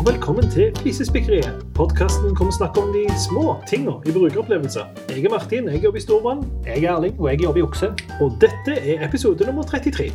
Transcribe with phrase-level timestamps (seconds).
[0.00, 1.64] og velkommen til Flisespikkeriet.
[1.74, 4.84] Podkasten hvor vi snakker om de små tingene i brukeropplevelser.
[5.08, 6.52] Jeg er Martin, jeg jobber i Storbrann.
[6.66, 7.88] Jeg er Erling, og jeg jobber i Okse.
[8.20, 10.06] Og dette er episode nummer 33.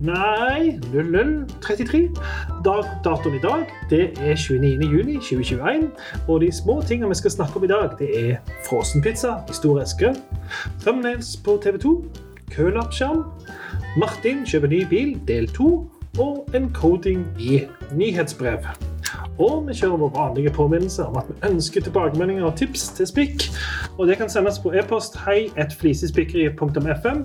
[0.00, 2.10] Nei 0033.
[2.64, 4.90] Dag, datoen i dag det er 29.
[4.92, 5.88] juni 2021.
[6.28, 8.36] Og de små tingene vi skal snakke om i dag, det er
[8.68, 10.12] frossenpizza i stor eske,
[10.84, 11.96] thumbnails på TV2,
[12.52, 13.24] kølappskjerm,
[13.96, 15.72] Martin kjøper ny bil, del 2,
[16.18, 17.62] og en coding i
[17.96, 18.89] nyhetsbrev.
[19.40, 23.46] Og vi kjører vår vanlige påminnelse om at vi ønsker tilbakemeldinger og tips til spikk.
[23.96, 27.22] Og det kan sendes på e-post hei.flisespikkeri.fm.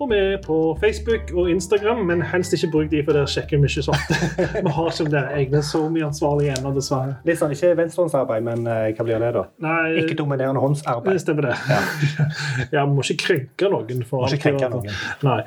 [0.00, 3.60] Og vi er på Facebook og Instagram, men helst ikke bruk de, for der sjekker
[3.60, 4.14] vi ikke sånt.
[4.64, 7.18] vi har ikke dere egne SoMe-ansvarlige ennå, dessverre.
[7.28, 9.44] Litt sånn, Ikke venstrehåndsarbeid, men eh, hva blir det, da?
[9.64, 11.20] Nei, Ikke dominerende det håndsarbeid.
[11.20, 11.56] stemmer det.
[12.72, 14.02] Ja, vi må ikke krenke noen.
[14.08, 14.88] For Må ikke krenke noen.
[15.24, 15.38] Nei.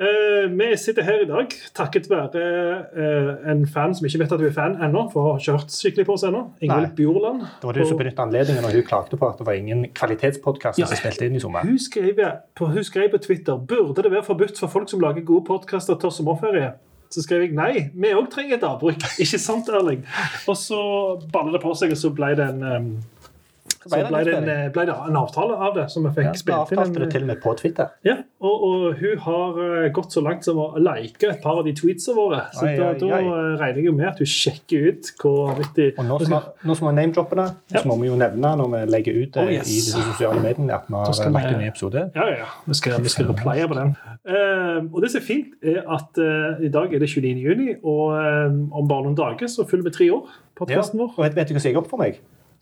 [0.00, 2.44] Uh, vi sitter her i dag takket være
[2.96, 5.69] uh, en fan som ikke vet at du er fan ennå, for å ha ikke
[5.70, 6.42] hørt skikkelig på oss ennå.
[6.60, 6.94] Ingvild.
[6.98, 7.40] Bjorland.
[7.60, 10.82] Det var du som benyttet anledningen når hun klagde på at det var ingen kvalitetspodkaster
[10.82, 10.86] Ja.
[10.90, 11.60] som spilte inn i sommer.
[11.62, 12.18] Hun skrev,
[12.58, 15.94] på, hun skrev på Twitter burde det være forbudt for folk som lager gode podkaster
[16.00, 16.72] til sommerferie.
[17.10, 19.00] Så skrev jeg nei, vi òg trenger et avbruk.
[19.22, 20.04] Ikke sant, Erling?
[20.46, 20.78] Og så
[21.32, 22.90] baller det på seg, og så ble det en um,
[23.88, 26.72] så ble det en ble det en, avtale av det, som vi fikk Ja, spilt
[26.72, 26.78] inn.
[26.80, 27.88] avtalte det til og med på Twitter.
[28.04, 31.64] ja, og, og hun har eh, gått så langt som å like et par av
[31.64, 32.42] de tweetsene våre.
[32.52, 33.22] Så Oi, da, oi, da oi.
[33.24, 36.36] eh, regner jeg med at hun sjekker ut hvor vittig Og nå som,
[36.68, 37.80] nå som vi name-dropper det, Ja.
[37.80, 39.70] så må vi jo nevne når vi legger ut det Oh, yes.
[39.72, 42.04] i de sosiale mediene, at vi har lagt en ny episode.
[42.14, 42.48] Ja, ja, ja.
[42.66, 43.94] Vi skal, vi skal replye på den.
[44.28, 47.32] Uh, og det som er fint, er at uh, i dag er det 29.
[47.46, 50.28] juni, og um, om bare noen dager så fyller vi tre år.
[50.28, 50.46] Ja.
[50.60, 51.14] Podkasten vår.
[51.16, 52.18] Og vet vet du hva som gikk opp for meg?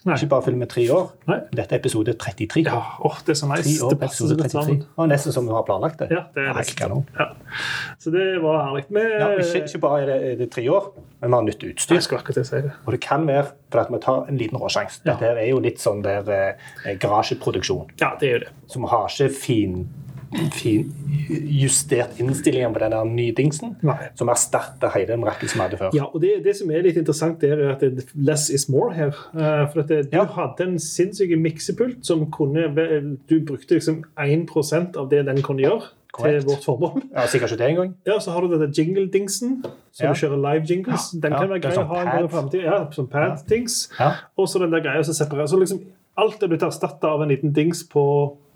[0.07, 0.15] Nei.
[0.15, 1.09] Ikke bare fyller med tre år.
[1.27, 1.37] Nei.
[1.59, 2.63] Dette er episode 33.
[2.69, 3.73] Ja, oh, det er så nice.
[3.85, 4.51] År Det passer 33.
[4.55, 4.85] sammen.
[4.97, 6.07] Og nesten som vi har planlagt det.
[6.15, 6.79] Ja, det er Helt nesten.
[6.79, 7.03] kanon.
[7.19, 7.27] Ja.
[7.99, 8.85] Så det var herlig.
[8.95, 10.87] Vi, Ja, ikke, ikke bare er det, er det tre år,
[11.21, 11.95] men vi har nytt utstyr.
[11.99, 12.73] jeg skulle akkurat si det.
[12.87, 15.03] Og det kan være for at vi tar en liten råsjanse.
[15.05, 17.91] Dette her er jo litt sånn der eh, garasjeproduksjon.
[18.01, 18.53] Ja, det er jo det.
[18.71, 19.89] Så vi har ikke fin,
[20.53, 20.93] fin
[21.29, 23.97] justert innstillinger på den der nye dingsen Nei.
[24.19, 25.91] som erstatter hele den rakken som vi hadde før.
[25.97, 29.13] Ja, og det, det som er litt interessant, er at det less is more her.
[29.35, 30.25] Uh, For at det, du Ja.
[30.25, 32.69] hadde en sinnssyk miksepult som kunne
[33.29, 36.41] Du brukte liksom 1% av det den kunne gjøre Correct.
[36.41, 37.03] til vårt formål.
[37.15, 37.95] Ja, sikkert ikke det engang.
[38.07, 39.63] Ja, så har du denne jingle-dingsen,
[39.93, 40.13] så Ja.
[40.13, 41.11] du kjører live jingles.
[41.21, 42.63] Den Ja, kan være grei å sånn ha en gang i framtida.
[42.65, 43.89] Ja, som pad-dings.
[44.01, 44.13] Ja.
[44.37, 45.47] Og så den der greia som separerer.
[45.49, 45.81] Så liksom
[46.19, 48.05] alt er blitt erstatta av en liten dings på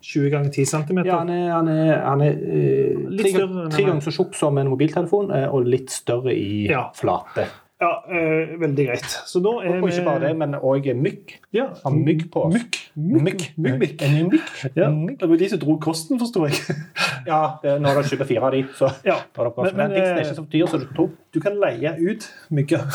[0.03, 1.03] 20 ganger 10 cm.
[1.07, 3.89] Ja, han er, han er, han er eh, Litt tre, større tre er.
[3.93, 6.89] ganger så tjukk som en mobiltelefon, eh, og litt større i Ja.
[6.99, 7.47] flate.
[7.83, 9.15] Ja, øh, veldig greit.
[9.27, 11.33] Så nå er Og ikke bare det, men òg mygg.
[11.53, 11.65] Ja.
[11.83, 12.55] Har mygg på oss.
[12.55, 12.79] Mygg.
[12.97, 13.43] Mygg.
[13.57, 13.81] Mygg.
[13.81, 14.05] Mygg.
[14.31, 14.41] Mygg.
[14.77, 14.87] Ja,
[15.21, 16.55] det var de som dro kosten, forsto jeg.
[17.27, 19.17] Ja, det, nå har det kjøpt fire av de, så Ja.
[19.39, 19.51] er.
[19.57, 21.11] Men- Men, men, dingsen er ikke så dyr som du tror.
[21.35, 22.87] Du kan leie ut mygger.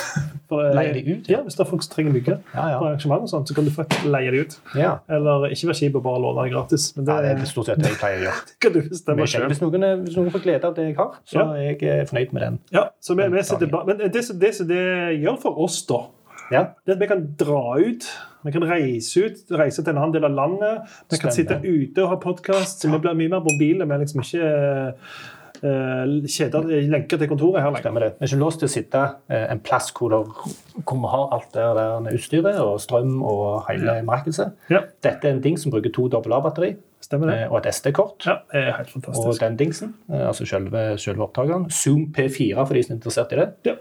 [0.47, 1.41] Eh, Leie de ut, Ja, ja.
[1.43, 2.77] hvis det er folk som trenger mygger Ja, ja.
[2.79, 4.53] på arrangement, og sånt, så kan du faktisk leie de ut.
[4.79, 4.93] Ja.
[5.11, 6.85] Eller ikke være kjip og bare låne det gratis.
[6.95, 8.53] Men det, ja, det er stort sett det jeg pleier å gjøre.
[8.63, 9.47] kan du bestemme selv.
[9.51, 12.05] hvis, noen, er- hvis noen får glede av det jeg har, så er jeg eh,
[12.07, 12.59] fornøyd med den.
[12.77, 13.87] Ja, så vi, vi sitter dagen.
[13.91, 14.39] men det, det som
[14.77, 16.05] det gjør for oss, da,
[16.51, 16.63] Ja.
[16.85, 18.05] det at vi kan dra ut.
[18.45, 20.93] Vi kan reise ut, reise til en annen del av landet.
[21.11, 22.85] Vi kan sitte ute og ha podkast.
[22.85, 23.83] Vi blir mye mer mobile.
[23.83, 24.51] Vi er liksom ikke
[25.63, 27.75] uh, kjeder lenker til kontoret her.
[27.81, 28.11] Stemmer det.
[28.19, 30.15] Vi er ikke låst til å sitte eh, en plass hvor,
[30.77, 34.55] vi har alt det der utstyret og strøm og hele merakelset.
[34.71, 36.77] Ja, Dette er en ding som bruker to AA-batteri
[37.07, 37.41] stemmer det.
[37.41, 38.25] eh, og et SD-kort.
[38.27, 42.73] Ja, det er helt Og den dingsen, eh, altså selve, selve opptakeren, Zoom P4 for
[42.73, 43.49] de som er interessert i det.
[43.65, 43.75] Ja.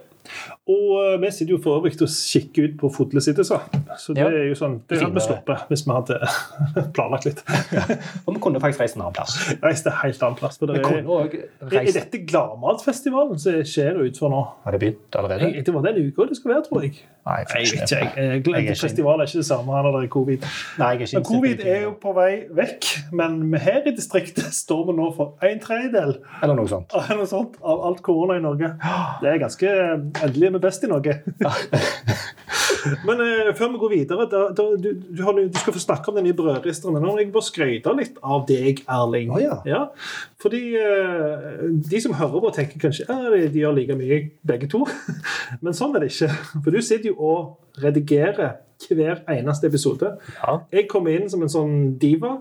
[0.67, 3.61] Og eh, vi sitter jo for øvrig og kikker ut på fotlesittelser.
[4.03, 4.31] Så det Ja.
[4.35, 6.17] er jo sånn, det hadde vi sluppet hvis vi hadde
[6.97, 7.43] planlagt litt.
[8.27, 9.37] Og vi kunne faktisk reist en annen plass.
[9.63, 10.59] Reist en helt annen plass.
[10.59, 11.37] For det kunne er,
[11.71, 14.41] er dette Gladmatfestivalen som skjer utfor nå?
[14.65, 15.53] Har det begynt allerede?
[15.55, 16.93] Jeg- Det var den uka det skulle være, tror jeg.
[17.27, 17.97] Nei, jeg vet ikke.
[17.97, 20.45] Jeg, jeg, Jeg er festival er ikke det samme når det er covid.
[20.79, 24.51] Nei, jeg er ikke Men covid er jo på vei vekk, men her i distriktet
[24.63, 26.95] står vi nå for en tredjedel Eller noe sånt.
[26.95, 28.73] Eller noe sånt, av alt korona i Norge.
[29.23, 29.67] Det er ganske
[30.27, 31.21] Endelig er vi best i Norge.
[33.07, 36.11] Men eh, før vi går videre da, da, du, du, har, du skal få snakke
[36.11, 36.99] om den nye brødristeren.
[37.01, 39.33] Nå må jeg bare skryte litt av deg, Erling.
[39.35, 39.83] Oh, ja.
[40.43, 44.71] Fordi eh, de som hører på, tenker kanskje at de, de gjør like mye, begge
[44.73, 44.85] to.
[45.65, 46.31] Men sånn er det ikke.
[46.61, 50.13] For du sitter jo og redigerer hver eneste episode.
[50.43, 50.59] Ja.
[50.73, 52.37] Jeg kommer inn som en sånn diva.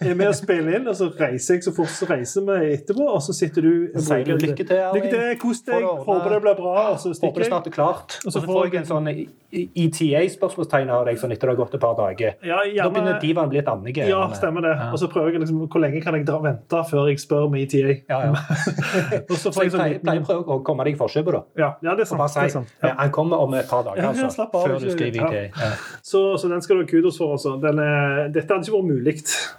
[0.00, 2.72] Jeg er med å spille inn, og så reiser jeg så fort så reiser vi
[2.74, 3.06] etterpå.
[3.06, 5.06] Og så sitter du og Så sier lykke til, Erling.
[5.06, 6.74] Lykke til, kos deg, håper det blir bra.
[6.92, 8.18] Og så stikker det Håper snart er klart.
[8.26, 9.10] Og så får jeg en sånn
[9.56, 12.34] ETA-spørsmålstegn av deg sånn etter det har gått et par dager.
[12.44, 14.10] Ja, Da begynner divaen å bli litt annerledes.
[14.10, 14.74] ja, stemmer det.
[14.76, 14.90] Ja.
[14.92, 17.54] Og så prøver jeg liksom hvor lenge kan jeg dra, vente før jeg spør om
[17.54, 17.94] ETA.
[18.10, 18.32] Ja, ja.
[19.30, 21.32] Og så Så får jeg jeg sånn pleier, å prøve å komme deg i forkjøpet,
[21.38, 21.42] da.
[21.62, 22.22] Ja, ja, det er sant.
[22.34, 22.74] Det er sant.
[22.82, 22.92] ja.
[22.98, 24.26] Han kommer om et par dager, altså.
[24.26, 25.30] ja, av, Før du skriver ja.
[25.46, 25.66] ETA.
[25.66, 25.72] Ja.
[26.06, 27.32] Så, så den skal du ha kudos for.
[27.36, 27.56] Også.
[27.62, 29.16] Den er, dette hadde ikke vært mulig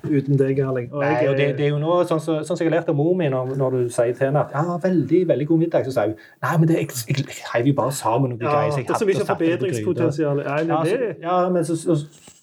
[0.08, 0.88] uten deg, Erling.
[0.94, 2.96] Og Nei, og det, det er jo noe sånn som sånn jeg har lært av
[3.00, 5.96] mor mi når, når du sier til henne at ja, veldig veldig god middag, så
[5.98, 8.72] sier hun nei, men det, jeg, jeg, jeg heiv jo bare sammen noen ja, greier.
[8.72, 10.42] så jeg det er så mye det forbedringspotensial.
[10.48, 11.98] Ja, så, det, ja, men så, så,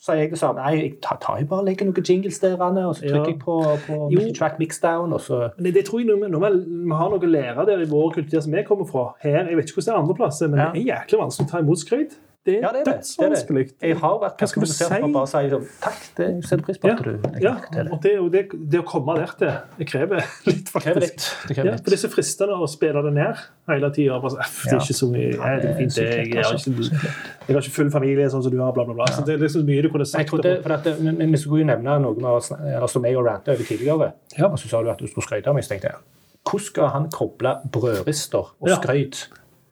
[0.05, 0.61] sier jeg det samme.
[0.61, 3.31] Nei, jeg tar, tar jo bare legger noen jingles der, Anne, og så trykker Ja.
[3.31, 3.55] jeg på,
[3.87, 4.27] på Jo.
[4.37, 7.65] track mixdown, og så Nei, det tror jeg noe, noe, vi har noe å lære
[7.71, 9.07] der i vår kultur som vi kommer fra.
[9.25, 10.69] Her, Jeg vet ikke hvordan det er andre plasser, men Ja.
[10.75, 12.19] det er jæklig vanskelig å ta imot skryt.
[12.45, 12.95] Det er Ja, det er det.
[13.01, 13.63] dødsvanskelig.
[13.81, 14.85] Jeg har vært Hva skal du si?
[14.85, 17.55] på bare si sånn, takk, det setter pris på Ja, at du ja,
[17.91, 20.21] og det, og det, det å komme der til, det krever
[20.51, 20.85] litt, faktisk.
[20.85, 21.25] krever litt.
[21.49, 23.41] Det krever Ja, for det er så fristende å spille det ned
[23.73, 24.21] hele tida.
[24.21, 24.79] Det er Ja.
[24.85, 26.05] ikke så mye Ja, ja, det er fint, det.
[26.05, 26.71] Jeg, jeg, har altså.
[26.71, 27.13] ikke,
[27.49, 29.07] jeg har ikke full familie sånn som du har, bla, bla, bla.
[29.17, 30.29] Så det er liksom mye du kunne Jeg sagt.
[30.29, 33.57] trodde, det for at, men, men Vi skulle jo nevne noe som jeg og rante
[33.57, 34.13] over tidligere.
[34.37, 34.49] Ja.
[34.53, 35.65] Og så sa du at du skulle skryte av meg.
[35.65, 35.97] Så tenkte jeg
[36.45, 38.77] hvordan skal han koble brødrister og Ja.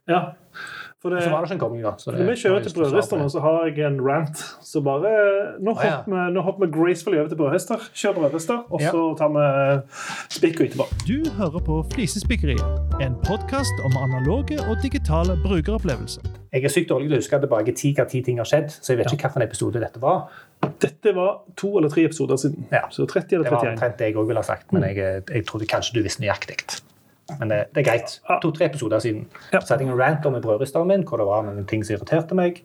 [0.09, 0.21] Ja.
[1.03, 1.91] For det, Så var det ikke en kobling, da.
[1.99, 4.37] så det- Når vi kjører til brødristerne, så har jeg en rant.
[4.63, 5.11] Så bare
[5.61, 5.97] Nå ja.
[5.97, 7.77] hopper vi, nå hopper vi gracefully over til brødhester.
[7.95, 8.91] Kjør brødhester, og Ja.
[8.93, 9.83] så tar vi
[10.31, 10.87] spikker etterpå.
[11.07, 12.63] Du hører på Flisespikkeriet,
[13.03, 16.23] en podkast om analoge og digitale brukeropplevelser.
[16.53, 18.93] Jeg er sykt dårlig til å huske tilbake ti hva ti ting har skjedd, så
[18.95, 20.29] jeg vet ikke hvilken episode dette var.
[20.81, 22.65] Dette var to eller tre episoder siden.
[22.71, 22.87] Ja.
[22.91, 23.51] Så 30 eller 31.
[23.51, 23.73] Det var 31.
[23.75, 24.97] omtrent det jeg òg ville ha sagt, men jeg,
[25.35, 26.83] jeg trodde kanskje du visste nøyaktig.
[27.39, 28.15] Men det, det er greit.
[28.43, 29.61] To-tre episoder siden Ja.
[29.61, 32.35] så hadde jeg en rant om brødristeren min, hvor det var noen ting som irriterte
[32.35, 32.59] meg.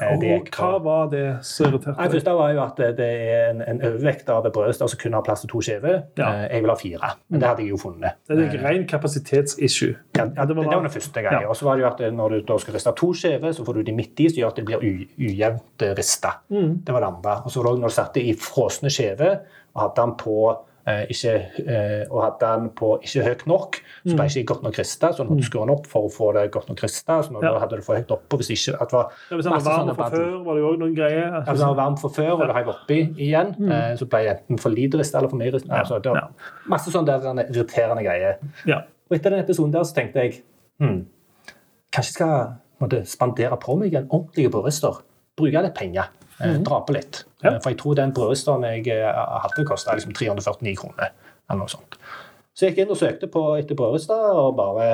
[0.00, 2.10] Eh, Og hva var det som irriterte deg?
[2.16, 5.40] første var jo at det er en, en overvekt av brødrister som kun har plass
[5.44, 6.02] til to skiver.
[6.18, 6.32] Ja.
[6.44, 8.18] Eh, Jeg vil ha fire, men det hadde jeg jo funnet.
[8.28, 9.94] Det er en ren kapasitetsissue.
[10.18, 11.46] Ja, det, det var den første greia.
[11.48, 13.74] Og så var det jo at eh, når du skal riste to skiver, så får
[13.78, 14.82] du de midt i, som gjør at det blir
[15.18, 16.34] ujevnt eh, rista.
[16.52, 16.82] Mm.
[16.84, 17.38] Det var det andre.
[17.46, 19.38] Og så var det også når du satte i frosne skiver
[19.74, 21.32] og hadde den på eh, ikke,
[21.66, 23.76] eh, og hadde den på ikke høyt nok,
[24.06, 25.12] så ble det ikke godt nok rista.
[25.12, 27.20] Så du måtte skru den opp for å få det godt nok rista.
[27.22, 27.44] Så når Mm.
[27.46, 27.52] Ja.
[27.54, 29.60] du hadde det for høyt oppe, hvis ikke at det var Ja, hvis den var
[29.60, 31.22] varm fra før, var det jo òg noen greier.
[31.32, 33.70] Ja, hvis den var varm fra før, og det heiv oppi igjen, Mm.
[33.72, 35.72] eh, så ble det enten for lite rista eller for mye rista.
[35.72, 36.30] Altså, det var
[36.68, 38.34] masse sånne der irriterende greier.
[38.66, 38.78] Ja.
[39.10, 40.42] Og etter den episoden der så tenkte jeg
[40.80, 41.06] hm,
[41.92, 42.26] kanskje
[42.82, 45.02] jeg skal spandere på meg en ordentlig brødrister.
[45.36, 46.08] Bruke litt penger.
[46.40, 47.24] eh, Dra på litt.
[47.42, 47.54] Ja.
[47.54, 51.12] Eh, For jeg tror den brødristeren jeg eh, hadde, kosta liksom 349 kroner.
[51.50, 51.98] eller noe sånt.
[52.54, 54.86] Så jeg gikk inn og søkte på etter brødrister og bare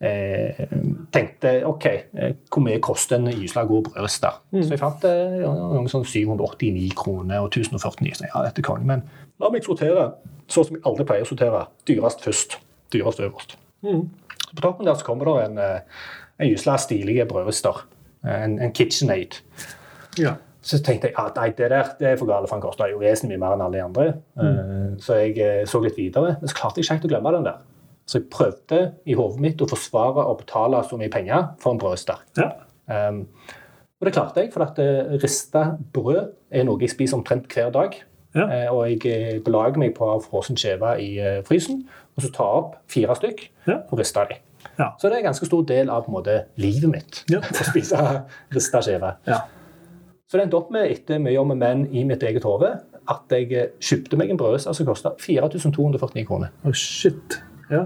[0.00, 0.64] eh,
[1.14, 4.40] tenkte OK, eh, hvor mye koster en gysla god brødrister?
[4.54, 8.14] Så jeg fant eh, noen sånn 789 kroner og 1049.
[8.20, 9.04] Så ja, dette kan jeg, Men
[9.42, 10.12] la meg sortere
[10.48, 11.64] sånn som jeg aldri pleier å sortere.
[11.88, 12.58] Dyrest først.
[12.94, 13.56] Dyrest øverst.
[13.86, 14.06] Mm.
[14.54, 15.58] På toppen der så kommer det en,
[16.38, 17.84] en gysla stilige brødrister.
[18.24, 19.40] En, en KitchenAid.
[20.18, 20.36] ja.
[20.64, 22.98] Så tenkte jeg at nei, det der det er for gale, for han koster jo
[23.02, 24.06] vesentlig mye mer enn alle de andre.
[24.40, 27.32] Eh, Så jeg eh, så litt videre, men så klarte jeg ikke helt å glemme
[27.36, 27.58] den der.
[28.08, 28.78] Så jeg prøvde
[29.08, 32.24] i hodet mitt å forsvare å betale så mye penger for en brødrister.
[32.40, 32.50] ja.
[32.84, 33.22] Um,
[34.00, 35.60] og det klarte jeg, for at uh, rista
[35.96, 37.94] brød er noe jeg spiser omtrent hver dag.
[38.36, 38.44] Ja.
[38.44, 41.78] Uh, og jeg eh, belager meg på å ha frossen skive i uh, frysen,
[42.16, 43.78] og så ta opp fire stykk Ja.
[43.88, 44.36] og riste de.
[44.76, 44.90] Ja.
[45.00, 47.40] Så det er en ganske stor del av måte, livet mitt Ja.
[47.62, 48.02] å spise
[48.52, 49.14] rista skive.
[50.34, 50.36] Ja.
[50.36, 52.72] Så det endte opp med, etter mye om og men i mitt eget hode,
[53.06, 56.50] at jeg eh, kjøpte meg en brødrister som kosta 4249 kroner.
[56.66, 57.38] Oh, shit.
[57.70, 57.84] Ja.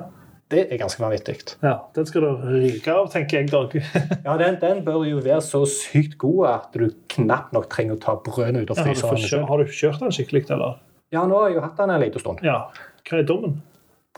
[0.48, 1.34] Det er ganske vanvittig.
[1.60, 1.74] ja.
[1.94, 3.50] Den skal du ryke av, tenker jeg.
[3.52, 3.74] Dag.
[4.24, 8.00] Ja, den, den bør jo være så sykt god at du knapt nok trenger å
[8.00, 9.42] ta brødene ut av Ja, har, fryseren.
[9.44, 10.78] fått har du kjørt den skikkelig, eller?
[11.12, 12.40] Ja, nå har jeg jo hatt den en liten stund.
[12.44, 12.70] Ja.
[13.04, 13.58] Hva er dommen?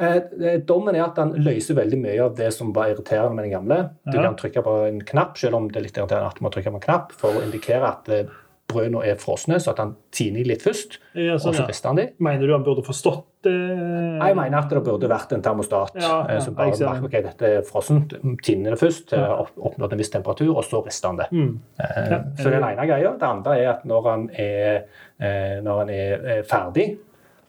[0.00, 3.44] Eh, eh, dommen er at han løser veldig mye av det som var irriterende med
[3.48, 3.80] den gamle.
[4.06, 6.52] Du kan trykke på en knapp, selv om det er litt irriterende at du må
[6.54, 8.30] trykke på en knapp, for å indikere at eh,
[8.70, 11.66] brødene er frosne, så at han tiner litt først, Ja, og sånn, så ja.
[11.66, 12.04] rister han de.
[12.22, 13.50] Mener du han burde forstått det?
[13.50, 17.02] Jeg mener at det burde vært en termostat Ja, ja, eh, som bare merker det.
[17.10, 18.14] ok, dette er frossent,
[18.46, 19.26] tiner det først Ja.
[19.26, 21.28] å opp- oppnå en viss temperatur, og så rister han det.
[21.32, 21.58] Mm.
[21.80, 23.12] Eh, Så den ene greia.
[23.18, 24.84] Det andre er at når han er,
[25.20, 26.98] eh, når han er eh, ferdig,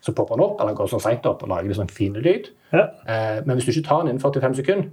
[0.02, 2.50] så popper den opp, eller går sånn seint opp og lager litt sånn fin lyd.
[2.74, 2.88] Ja.
[3.06, 4.90] Eh, Men hvis du ikke tar den innen 45 sekunder,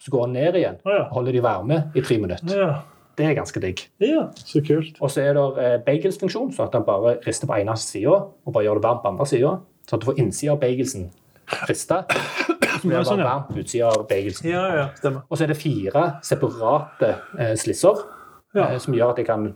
[0.00, 2.56] så går den ned igjen og holder de varme i tre minutter.
[2.56, 2.70] Ja.
[3.16, 3.80] Det er ganske digg.
[4.04, 4.98] ja, så kult.
[5.00, 8.52] Og så er det eh, bagelsfunksjon, så at den bare rister på ene sida og
[8.52, 9.54] bare gjør det varmt på andre sida.
[9.88, 11.10] Så at du får innsida av bagelsen
[11.68, 14.50] rista, så blir det sånn, bare varmt på utsida av bagelsen.
[14.50, 15.22] Ja, ja, stemmer.
[15.30, 18.02] Og så er det fire separate eh, slisser
[18.56, 18.66] Ja.
[18.72, 19.46] eh, som gjør at jeg kan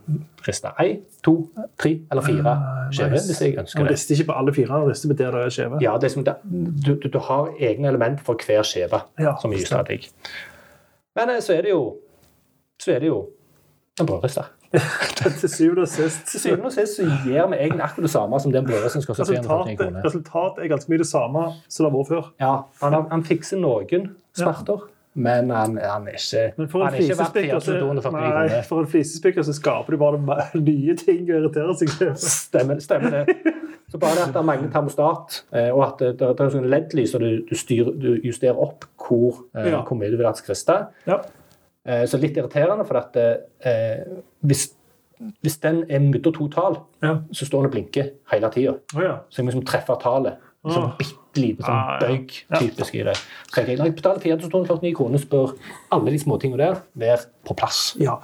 [0.47, 1.35] riste én, to,
[1.81, 3.27] tre eller fire Ah, skjever nice.
[3.31, 3.91] hvis jeg ønsker det.
[3.95, 5.81] rister ikke på alle fire, rister på der det er skjeve.
[5.81, 9.51] Ja, det er som du, du, du har egne element for hver skjeve Ja, som
[9.51, 10.07] gir digg.
[11.15, 11.83] Men eh, så er det jo
[12.81, 13.19] så er det jo
[13.99, 14.47] en brødrister.
[15.41, 16.21] Til syvende og sist.
[16.31, 19.15] Til syvende og sist så gir vi egentlig akkurat det samme som den brødristen skal
[19.15, 22.29] 349 Resultatet, resultatet er ganske mye det samme som det har vært før.
[22.39, 26.97] Ja, han, han fikser noen smerter, men han, han er ikke, Men for en er
[27.01, 28.61] flisespikker så, 4249 nei, kroner.
[28.69, 32.15] for en flisespikker så skaper de bare nye ting å irritere seg over.
[32.15, 33.35] Stemmer, stemmer det.
[33.91, 37.11] Så bare det at det mangler termostat, eh, og at det, det er sånn LED-lys,
[37.17, 39.81] og du, du, du justerer opp hvor, eh, Ja.
[39.83, 40.77] hvor mye du vil at skal riste.
[41.09, 41.17] Ja.
[41.83, 44.05] Eh, Så litt irriterende, for at eh,
[44.47, 44.69] hvis,
[45.43, 47.17] hvis den er mellom to tall, Ja.
[47.35, 48.77] så står den og blinker hele tida.
[48.95, 49.17] Oh, ja.
[49.27, 50.39] Så jeg må liksom treffe tallet.
[50.63, 52.07] Bitte lite sånn Ah, ja.
[52.07, 53.15] bøyg typisk i det.
[53.53, 55.53] Så jeg, når jeg betaler 4249 kroner, spør
[55.91, 57.95] alle de småtingene der være på plass.
[57.99, 58.17] ja.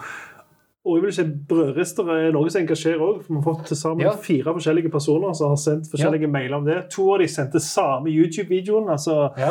[0.87, 3.17] Og jeg vil si Brødrister er noe som engasjerer òg.
[3.27, 4.11] Vi har fått til sammen Ja.
[4.23, 6.77] fire forskjellige personer som har sendt forskjellige mailer om det.
[6.95, 8.87] To av de sendte samme YouTube-videoen.
[8.89, 9.49] altså Ja.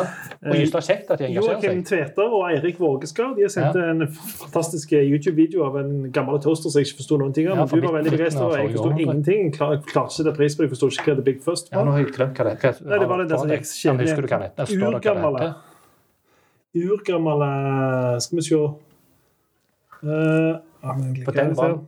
[0.49, 1.83] Og just har sett kjekt at de engasjerer Joakim.
[1.83, 3.89] Tveter og Eirik Vågeskar de har sendt Ja.
[3.91, 7.57] en fantastisk YouTube-video av en gammel toaster som jeg ikke forsto noen ting av.
[7.57, 9.51] Ja, Men du var veldig begeistra, og jeg forsto ingenting.
[9.53, 10.69] Klar- klarte ikke sette pris på det.
[10.71, 12.73] Jeg forsto ikke hva The Big First Ja, nå har jeg glemt hva det er.
[12.89, 13.65] Nei, det var det der som Ja, gikk
[14.81, 15.39] men Urgamle.
[15.39, 15.55] det
[16.73, 18.73] det det eh, Skal vi se
[20.03, 21.79] Eh, liker den det, var-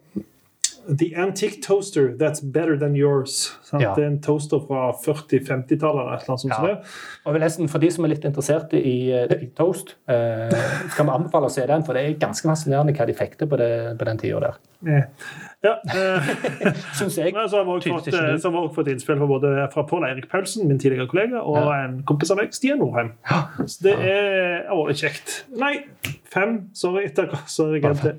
[0.97, 3.51] The Antique Toaster That's Better Than Yours.
[3.71, 3.93] Ja.
[3.93, 6.07] Det er en toaster fra 40-50-tallet.
[6.07, 6.53] eller noe sånt.
[6.55, 6.73] som Ja.
[6.73, 6.77] det.
[7.27, 10.49] Og nesten For de som er litt interessert i, i toast, eh,
[10.89, 13.47] skal vi anbefale å se den, for det er ganske fascinerende hva de fikk til
[13.47, 14.57] på, det, på den tida der.
[14.81, 15.03] Ja.
[15.61, 17.33] Ja, eh, Syns jeg.
[17.35, 20.67] Så har vi også fått, eh, har fått innspill fra både fra Pål Eirik Paulsen,
[20.67, 21.83] min tidligere kollega, og Ja.
[21.85, 23.13] en kompis av meg, Stian Nordheim.
[23.67, 25.43] Så det er alvorlig kjekt.
[25.55, 25.85] Nei,
[26.33, 26.69] fem.
[26.73, 27.09] Sorry.
[27.09, 27.35] Takk.
[27.47, 28.15] Sorry, GT.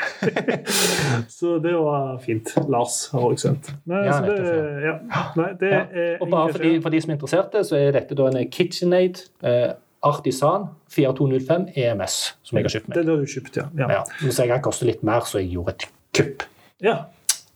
[1.38, 2.50] så det var fint.
[2.68, 3.70] Lars har også sendt.
[3.90, 4.38] Nei, Ja, det,
[4.86, 4.96] ja.
[5.36, 6.16] Nei, det Ja.
[6.20, 9.22] Og bare for de, for de som er interesserte, så er dette da en KitchenAid
[9.44, 12.96] eh, Artisan 4205 EMS, som jeg har kjøpt meg.
[12.98, 13.66] Det har du kjøpt, ja.
[13.78, 14.02] Ja.
[14.24, 16.46] Nå jeg kan koste litt mer, så jeg gjorde et kupp.
[16.80, 16.98] ja.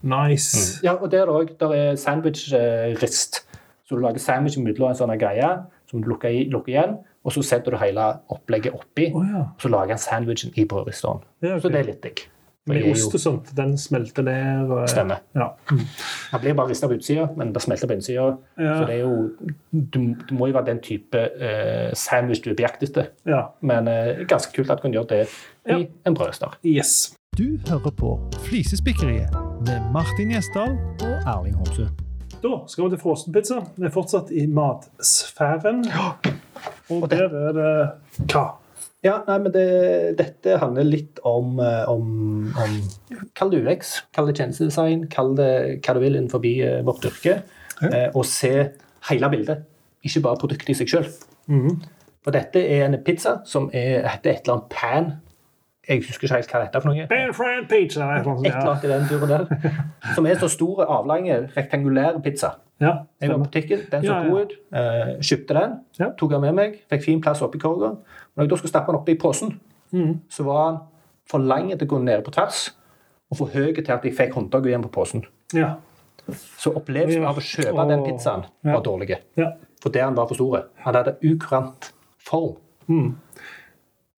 [0.04, 0.80] Nice.
[0.84, 3.38] Ja, og der er også, der er sandwich-rist.
[3.88, 5.48] Så du lager sandwich mellom en sånn greie
[5.88, 9.46] som du lukker, i, lukker igjen, og så setter du hele opplegget oppi, Oh, ja.
[9.54, 11.22] og så lager han sandwichen i brødristeren.
[11.40, 11.60] Ja, okay.
[11.64, 12.24] Så det er litt digg.
[12.66, 13.50] Med ost og sånt.
[13.56, 14.70] Den smelter ned.
[14.72, 15.18] Og, Stemmer.
[15.36, 15.50] Ja.
[16.30, 18.30] Han blir bare rista på utsida, men det smelter på innsida.
[18.58, 18.78] Ja.
[18.78, 19.28] Så det er jo
[19.70, 23.10] du, du må jo være den type uh, sandwich du er på jakt etter.
[23.28, 23.42] ja.
[23.60, 25.78] Men uh, ganske kult at du kan gjøre det i Ja.
[26.06, 26.56] en brødrister.
[26.64, 27.14] Yes.
[27.36, 28.14] Du hører på
[28.48, 29.32] Flisespikkeriet
[29.66, 31.86] med Martin Gjesdal og Erling Homsø.
[32.44, 33.60] Da skal vi til frossenpizza.
[33.76, 35.84] Vi er fortsatt i matsfæren.
[36.92, 37.70] Og der er det
[38.32, 38.44] hva?
[39.04, 39.64] Ja, nei, men det,
[40.16, 42.78] dette handler litt om, eh, om, om
[43.36, 45.50] Kall det UX, kall det tjenestedesign, kall det
[45.84, 47.42] hva du vil innenfor eh, vårt yrke.
[47.84, 48.52] Eh, og se
[49.10, 49.66] hele bildet,
[50.06, 51.10] ikke bare produktet i seg sjøl.
[51.52, 51.82] Mhm.
[52.24, 55.10] For dette er en pizza som er, heter et eller annet pan.
[55.84, 57.08] Jeg husker ikke helt hva det heter for noe.
[57.10, 58.06] Pan fried pizza.
[58.16, 59.74] et eller annet i den turen der.
[60.16, 62.54] Som er så store, avlange, rektangulære pizza.
[62.80, 64.52] Ja, Jeg var på butikken, den så god ut.
[64.74, 65.76] Eh, kjøpte den,
[66.18, 67.98] tok den med meg, fikk fin plass oppi korgen.
[68.34, 69.60] Når jeg da skulle stappe den oppi posen,
[69.92, 70.14] mm.
[70.28, 70.80] så var den
[71.30, 72.64] for lang til å gå ned på tvers,
[73.30, 75.24] og for høy til at jeg fikk håndtaket igjen på posen.
[75.54, 75.76] ja.
[76.56, 78.72] Så opplevelsen av å kjøpe den pizzaen Ja.
[78.72, 79.18] var dårlig.
[79.36, 79.50] ja.
[79.82, 80.62] For der den var for stor.
[80.80, 82.56] Han hadde ukurant form.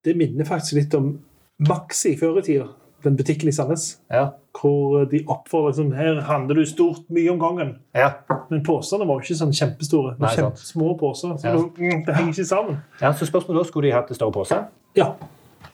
[0.05, 1.19] Det minner faktisk litt om
[1.59, 2.69] Maxi før i tida.
[3.07, 3.87] Den butikken i Sandnes.
[4.11, 4.25] Ja.
[4.57, 7.75] Hvor de oppfordrer liksom, her handler du stort mye om gangen.
[7.95, 8.11] Ja.
[8.51, 10.17] Men posene var ikke sånn kjempestore.
[10.17, 10.35] Det Nei.
[10.41, 11.37] Kjempesmå poser.
[11.39, 11.55] Så Ja.
[11.57, 12.83] det, mm, henger ikke sammen.
[13.01, 14.65] ja, så spørsmålet da, skulle de hatt en større pose?
[14.97, 15.13] Ja,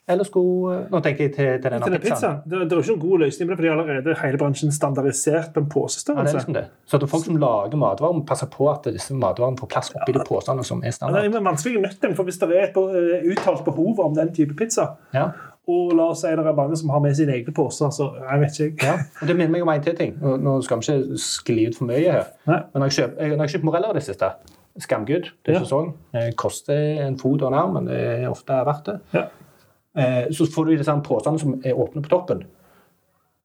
[0.09, 2.41] Eller skulle Nå tenker jeg til, til denne til den pizzaen.
[2.43, 2.51] pizzaen.
[2.51, 4.73] Det, det er ikke noen god løsning på det, for de har allerede hele bransjen
[4.75, 6.65] standardisert på en Ja, det er liksom det.
[6.91, 10.13] Så at folk som lager matvarer, må passe på at disse matvarene får plass oppi
[10.13, 11.25] de posene som er Ja, det standard.
[11.25, 14.57] er vanskelig å nøtte for hvis det er et eh, uttalt behov om den type
[14.59, 15.31] pizza, Ja.
[15.69, 18.41] Og la oss si det er mange som har med sine egne poser, så jeg
[18.41, 18.87] vet ikke.
[18.87, 20.17] Ja, og Det minner meg om en til ting.
[20.21, 22.25] Nå, nå skal vi ikke skli ut for mye her.
[22.49, 22.59] Nei.
[22.73, 24.33] Men når jeg kjøper, når jeg kjøper moreller i det siste
[24.81, 25.61] Skamgud, Det er Ja.
[25.65, 25.93] sesong.
[26.13, 29.01] Det koster en fot og en arm, men det er ofte verdt det.
[29.15, 29.25] Ja.
[29.95, 32.45] Eh, så får du disse posene som er åpne på toppen.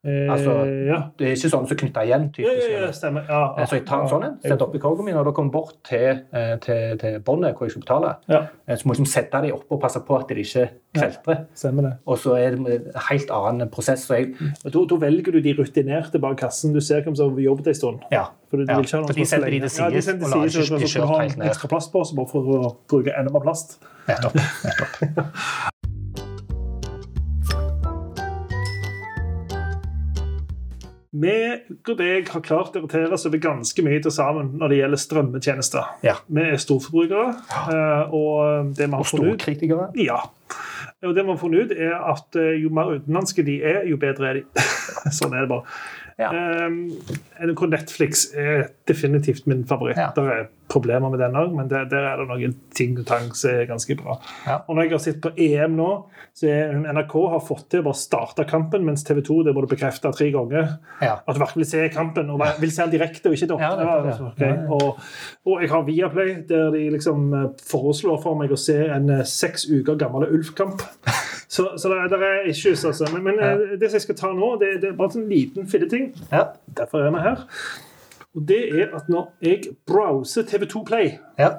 [0.06, 0.52] Eh, Altså,
[0.88, 0.98] ja.
[1.18, 2.28] Det er ikke sånn som knytter igjen.
[2.32, 2.70] Typisk.
[2.72, 3.24] ja, ja, stemmer.
[3.28, 5.52] Ja, Eh, Så jeg tar en sånn en, setter oppi korgen min, og da kommer
[5.52, 8.16] bort til, eh, til, til båndet hvor jeg skal betale.
[8.68, 11.46] Eh, Så må jeg liksom sette dem opp og passe på at de ikke kveltrer.
[12.08, 14.06] Og så er det en helt annen prosess.
[14.08, 14.36] Så jeg,
[14.66, 16.74] Og Da, da velger du de rutinerte bak kassen.
[16.74, 18.00] Du ser hvem som har jobbet en stund.
[18.12, 21.20] ja, For du, for de setter de til side Ja, og lar ikke- du ha
[21.22, 21.48] helt ned.
[21.50, 23.80] ekstra plastpose bare for å bruke enda mer plast.
[24.08, 24.34] nettopp.
[24.64, 25.68] nettopp.
[31.16, 31.36] Vi
[31.88, 35.02] og deg har klart å irritere oss over ganske mye til sammen når det gjelder
[35.02, 35.94] strømmetjenester.
[36.04, 36.18] Ja.
[36.28, 37.30] Vi er storforbrukere,
[37.72, 39.46] eh, og det vi har funnet ut.
[40.04, 40.20] Ja.
[41.06, 44.00] Og det man har funnet ut, er at eh, jo mer utenlandske de er, jo
[44.02, 44.66] bedre er de.
[45.20, 45.80] sånn er det bare.
[46.18, 46.32] Ja.
[46.34, 46.78] Um,
[47.46, 50.00] NRK Netflix er definitivt min favoritt.
[50.02, 50.08] Ja.
[50.16, 53.28] Det er problemer med den òg, men der, der er det noen ting og tang
[53.38, 54.16] som er ganske bra.
[54.48, 54.56] Ja.
[54.66, 55.90] Og når jeg har sett på EM nå,
[56.36, 59.62] så er NRK har fått til å bare starte kampen, mens TV 2 det må
[59.64, 60.74] du bekrefte tre ganger.
[61.06, 61.20] Ja.
[61.22, 64.10] At du virkelig vil se kampen, og vil se den direkte og ikke Ja, doktor.
[64.10, 64.18] ja.
[64.34, 65.08] Ok, Og,
[65.48, 69.24] og jeg har Viaplay, der de liksom eh, foreslår for meg å se en eh,
[69.30, 70.82] seks uker gammel Ulf-kamp.
[71.48, 73.08] Så, så det, er- det er issues, altså.
[73.14, 73.54] Men, men ja.
[73.80, 76.10] det som jeg skal ta nå, det, det er bare en liten filleting.
[76.32, 76.44] Ja.
[76.78, 77.46] Derfor er vi her.
[78.36, 81.50] Og det er at når jeg browser TV2 Play Ja.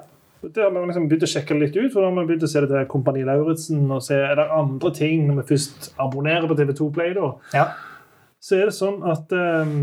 [0.45, 2.51] det har vi liksom begynt å sjekke litt ut, for da har vi begynt å
[2.51, 6.47] se det til Kompani Lauritzen og se er det andre ting når vi først abonnerer
[6.47, 7.13] på TV2 Play.
[7.17, 7.65] da, ja.
[8.39, 9.81] så er det sånn at ehm,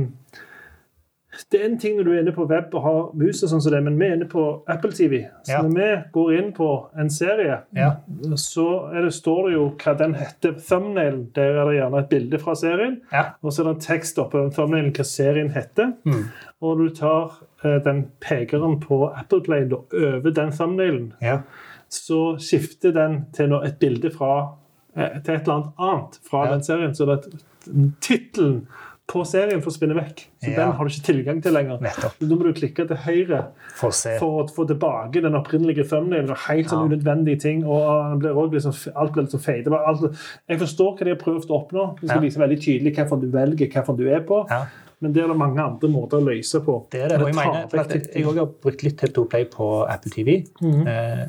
[1.52, 3.60] det er en ting når du er inne på web og har mus, og sånn
[3.62, 5.18] som det, men vi er inne på Apple TV.
[5.44, 5.62] Så Ja.
[5.62, 7.90] når vi går inn på en serie, Ja.
[8.36, 10.52] så er det, står det jo hva den heter.
[10.68, 13.00] Thumbnail, der er det gjerne et bilde fra serien.
[13.12, 13.24] Ja.
[13.42, 15.92] Og så er det en tekst oppå den thumbnailen hva serien heter.
[16.04, 16.24] Mm.
[16.62, 17.32] Og du tar
[17.64, 21.40] eh, den pekeren på Apple Play da, over den thumbnailen, ja.
[21.88, 24.54] så skifter den til noe, et bilde fra
[24.96, 26.94] eh, til et eller annet annet fra den serien.
[26.94, 28.66] Så det er tittelen
[29.06, 30.25] på serien forsvinner vekk.
[30.42, 30.56] Så Ja.
[30.56, 31.78] den har du ikke tilgang til lenger.
[31.80, 32.18] Nettopp.
[32.18, 33.46] Da må du klikke til høyre
[33.76, 34.18] Få se.
[34.18, 36.34] for å få tilbake den opprinnelige thumbnailen.
[36.48, 36.96] Helt sånn Ja.
[36.96, 37.64] unødvendige ting.
[37.64, 39.64] og blir liksom, Alt blir liksom fade.
[39.64, 40.16] Det alt-
[40.48, 42.00] Jeg forstår hva de har prøvd å oppnå.
[42.00, 42.28] De skal Ja.
[42.28, 44.46] vise veldig tydelig hvilken du velger, hvilken du er på.
[44.50, 44.66] Ja.
[45.00, 46.90] Men det er det mange andre måter å løse på.
[46.90, 47.20] Det er det.
[47.20, 50.44] Og jeg mener, for at jeg har brukt litt TV2 Play på Apple TV.
[50.60, 50.86] Mhm.
[50.88, 51.26] Eh,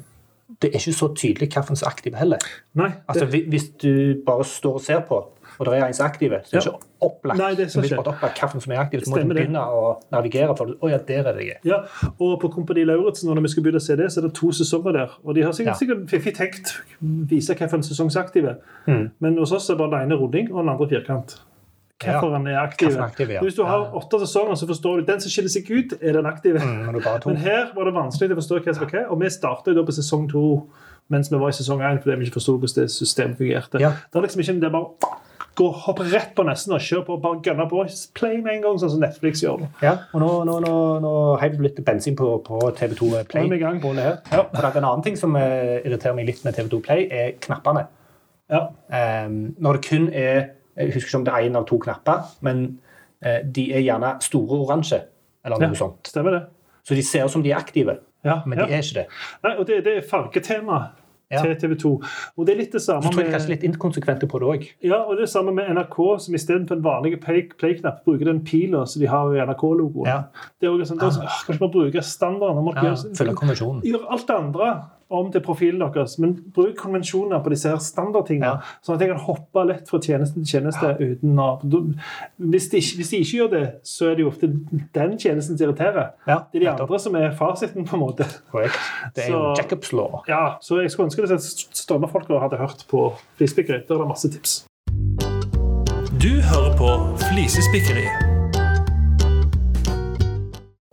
[0.61, 2.37] Det er ikke så tydelig hvilken som er aktiv heller.
[2.73, 5.25] Nei, det, Altså, Hvis du bare står og ser på,
[5.59, 6.71] og det er en som er aktiv, så er det Ja.
[6.71, 7.97] ikke opplagt Nei, det er så ikke.
[7.99, 9.01] opplagt kaffen som er aktiv.
[9.03, 10.75] Så må du begynne å navigere for det.
[10.81, 11.59] Å ja, der er det jeg er.
[11.63, 11.79] ja,
[12.19, 14.47] og på Kompani Lauritzen, når vi skal begynne å se det, så er det to
[14.51, 15.09] sesonger der.
[15.25, 15.85] Og de har sikkert, Ja.
[15.85, 18.57] sikkert fiffig tenkt vise hvilken sesongsaktive.
[18.87, 19.11] Mm.
[19.19, 21.39] Men hos oss er bare den ene runding og den andre firkant.
[21.99, 22.91] Hvorfor han er aktiv.
[22.93, 23.39] Ja.
[23.41, 23.91] Hvis du har Ja.
[23.99, 26.59] åtte sesonger, så forstår du den som skiller seg ut, er den aktive.
[26.59, 27.01] Mm, men.
[27.25, 29.11] Men her var det vanskelig å forstå hva som var hva.
[29.11, 30.69] Og vi startet på sesong to
[31.09, 33.79] mens vi var i sesong én fordi vi ikke forsto hvordan det systemet fungerte.
[33.79, 33.89] Ja.
[34.11, 34.87] Det er liksom ikke det er bare
[35.57, 37.83] gå, hoppe rett på nesten og kjøre på, bare gønne på.
[38.17, 39.63] Play med en gang, sånn som Netflix gjør.
[39.63, 39.69] det.
[39.87, 43.47] Ja, og nå, nå, nå, nå heiv det litt bensin på, på TV2 Play.
[43.47, 43.79] Nå er i gang.
[43.97, 44.19] her.
[44.31, 47.07] Ja, for det er en annen ting som uh, irriterer meg litt med TV2 Play,
[47.09, 47.87] er knappene.
[48.53, 48.67] Ja.
[49.25, 50.45] Um, når det kun er
[50.77, 52.59] Jeg husker ikke om det er én av to knapper, men
[53.25, 55.01] uh, de er gjerne store oransje.
[55.43, 55.79] Eller noe Ja.
[55.79, 56.05] sånt.
[56.05, 56.43] Stemmer det.
[56.85, 59.07] Så de ser ut som de er aktive, Ja, men de er ikke det.
[59.43, 60.77] Nei, og det, det er fargetema
[61.31, 61.41] Ja.
[61.43, 61.89] til TV 2.
[62.37, 64.67] Og det er litt det samme med kanskje litt inkonsekvente på det òg.
[64.81, 68.25] Ja, og det er det samme med NRK, som istedenfor en vanlig play- play-knapp bruker
[68.29, 70.07] den pila som de har i NRK-logoen.
[70.07, 70.21] Ja.
[70.61, 72.69] Det er også sånn, det er sånn, Kanskje man bruker standarden?
[72.75, 73.81] Ja, gjøre- følge konvensjonen.
[73.83, 74.69] Gjør alt det andre
[75.09, 78.49] om til profilen deres, men bruk konvensjoner på disse her standardtingene.
[78.57, 78.77] Ja.
[78.83, 81.47] Sånn at jeg kan hoppe lett fra tjeneste til tjeneste uten å
[82.37, 85.67] hvis de, hvis de ikke gjør det, så er det jo ofte den tjenesten som
[85.67, 86.13] irriterer.
[86.27, 88.27] Ja, Det er de andre som er fasiten, på en måte.
[88.51, 88.79] Korrekt.
[89.15, 90.21] Det er jo Jacobs law.
[90.27, 93.83] Ja, så jeg skulle ønske det strømmefolka hadde hørt på Flisespikkeri.
[93.87, 94.63] Der er det masse tips.
[96.17, 96.89] Du hører på
[97.29, 98.07] Flisespikkeri.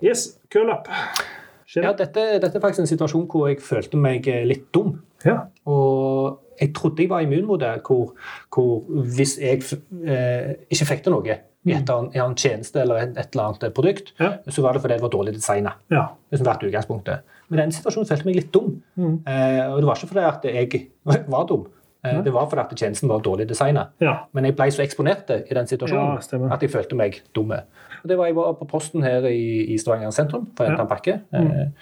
[0.04, 0.38] Yes,
[1.74, 1.84] kølapp.
[1.84, 4.94] Ja, dette, dette er faktisk en situasjon hvor jeg følte meg litt dum.
[5.24, 5.40] Ja.
[5.66, 8.12] Og jeg trodde jeg var immun mot det, hvor,
[8.54, 8.84] hvor
[9.16, 9.62] hvis jeg
[10.06, 11.26] eh, ikke fikk til noe
[11.64, 14.34] i eller annet- en tjeneste eller et, et eller annet produkt, Ja.
[14.52, 15.72] så var det fordi det var dårlig designa.
[15.90, 16.08] ja.
[16.34, 17.20] Vært utgangspunktet.
[17.48, 18.82] Men den situasjonen følte meg litt dum.
[18.98, 19.20] Mm.
[19.26, 20.88] Eh, og det var ikke fordi at jeg
[21.30, 21.66] var dum.
[22.04, 23.88] Eh, det var fordi at tjenesten var dårlig designa.
[24.00, 24.16] ja.
[24.32, 27.62] Men jeg ble så eksponert i den situasjonen Ja, at jeg følte meg dumme.
[28.06, 30.90] Det var Jeg var på posten her i, i Stavanger sentrum for å hente en
[30.90, 31.20] pakke.
[31.32, 31.72] Mm.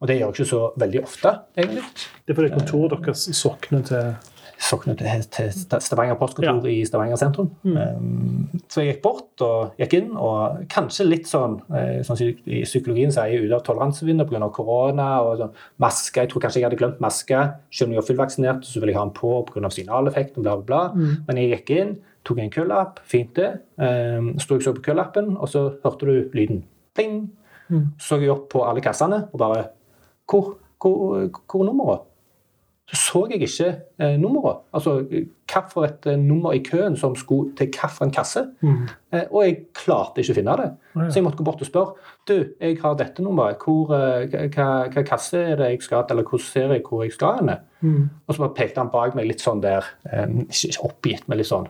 [0.00, 1.82] og det gjør jeg ikke så veldig ofte, egentlig.
[2.26, 4.14] Det er fordi kontoret deres sokner til
[4.56, 5.50] Soknet til,
[5.84, 7.50] Stavanger postkontor i Stavanger sentrum.
[7.66, 7.76] Mm.
[7.76, 12.30] Um, så jeg gikk bort og gikk inn, og kanskje litt sånn eh, sånn som
[12.48, 14.48] i psykologien sier ute av toleransevinduet pga.
[14.56, 16.24] korona og sånn maske.
[16.24, 17.42] Jeg tror kanskje jeg hadde glemt maske.
[17.68, 19.72] Selv om jeg var fullvaksinert, så ville jeg ha den på pga.
[19.76, 20.42] signaleffekten.
[20.42, 20.82] Bla, bla, bla.
[20.96, 21.14] Mm.
[21.28, 21.94] Men jeg gikk inn,
[22.26, 23.52] tok en køllapp, fint det.
[23.76, 26.64] Um, sto jeg så på køllappen, og så hørte du lyden.
[26.96, 27.26] Pling!
[27.68, 27.88] Mm.
[28.00, 29.64] Så jeg opp på alle kassene og bare
[30.26, 32.06] Hvor, hvor, hvor er nummeret?
[32.86, 33.68] Så så jeg ikke
[33.98, 34.60] eh, nummeret.
[34.72, 38.44] Altså hvilket eh, nummer i køen som skulle til hvilken kasse.
[38.62, 38.84] Mm.
[39.12, 40.68] Eh, og jeg klarte ikke å finne det.
[40.94, 41.08] ja.
[41.10, 41.94] Så jeg måtte gå bort og spørre.
[42.28, 43.58] Du, jeg har dette nummeret.
[43.64, 47.02] Hvor, eh, hva, hva kasse er det jeg skal til, eller hvordan ser jeg hvor
[47.02, 47.58] jeg skal henne?
[47.80, 48.04] Mm.
[48.28, 51.50] Og så bare pekte han bak meg litt sånn der, eh, ikke oppgitt, men litt
[51.50, 51.66] sånn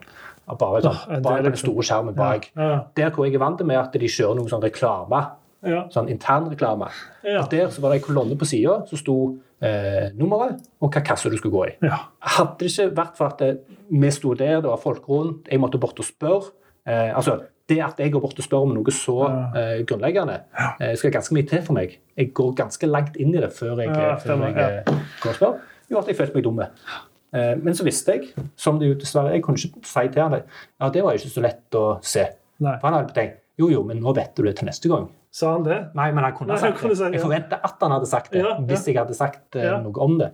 [0.47, 2.51] bare sånn, Ah, bak den liksom- store skjermen bak.
[2.55, 2.83] Ja.
[2.95, 5.25] Der hvor jeg er vant med at de kjører noe sånn reklame,
[5.65, 5.87] Ja.
[5.89, 6.87] sånn internreklame.
[7.25, 7.41] Ja.
[7.41, 11.03] Og der så var det en kolonne på sida som sto eh, nummeret og hva
[11.05, 11.75] kasse du skulle gå i.
[11.87, 11.99] Ja.
[12.37, 15.61] Hadde det ikke vært for at eh, vi sto der, det var folk rundt, jeg
[15.63, 16.51] måtte bort og spørre
[16.85, 20.37] eh, altså, Det at jeg går bort og spør om noe så eh, grunnleggende,
[20.79, 21.97] eh, skal ganske mye til for meg.
[22.15, 24.93] Jeg går ganske langt inn i det før jeg, Ja, før jeg eh,
[25.23, 25.57] går og spør.
[25.91, 26.61] Jo, at jeg følte meg dum.
[26.63, 30.37] Eh, men så visste jeg, som det jo dessverre Jeg kunne ikke si til han
[30.37, 30.45] det.
[30.79, 32.23] Ja, det var ikke så lett å se.
[32.63, 32.77] Nei.
[32.79, 35.07] For han hadde tenkt jo, jo, men nå vet du det til neste gang.
[35.37, 35.77] Sa han det?
[35.97, 36.95] Nei, men han kunne ha sagt det.
[36.97, 37.11] si ja.
[37.13, 37.25] Jeg ja.
[37.27, 39.75] forventer at han hadde sagt det, Ja, hvis jeg hadde sagt eh, Ja.
[39.83, 40.31] noe om det.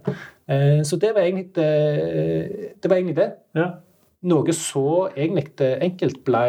[0.48, 1.72] Eh, så det var egentlig det.
[2.80, 3.32] Det var egentlig det.
[3.60, 3.68] Ja.
[4.24, 6.44] Noe så egentlig eh, enkelt ble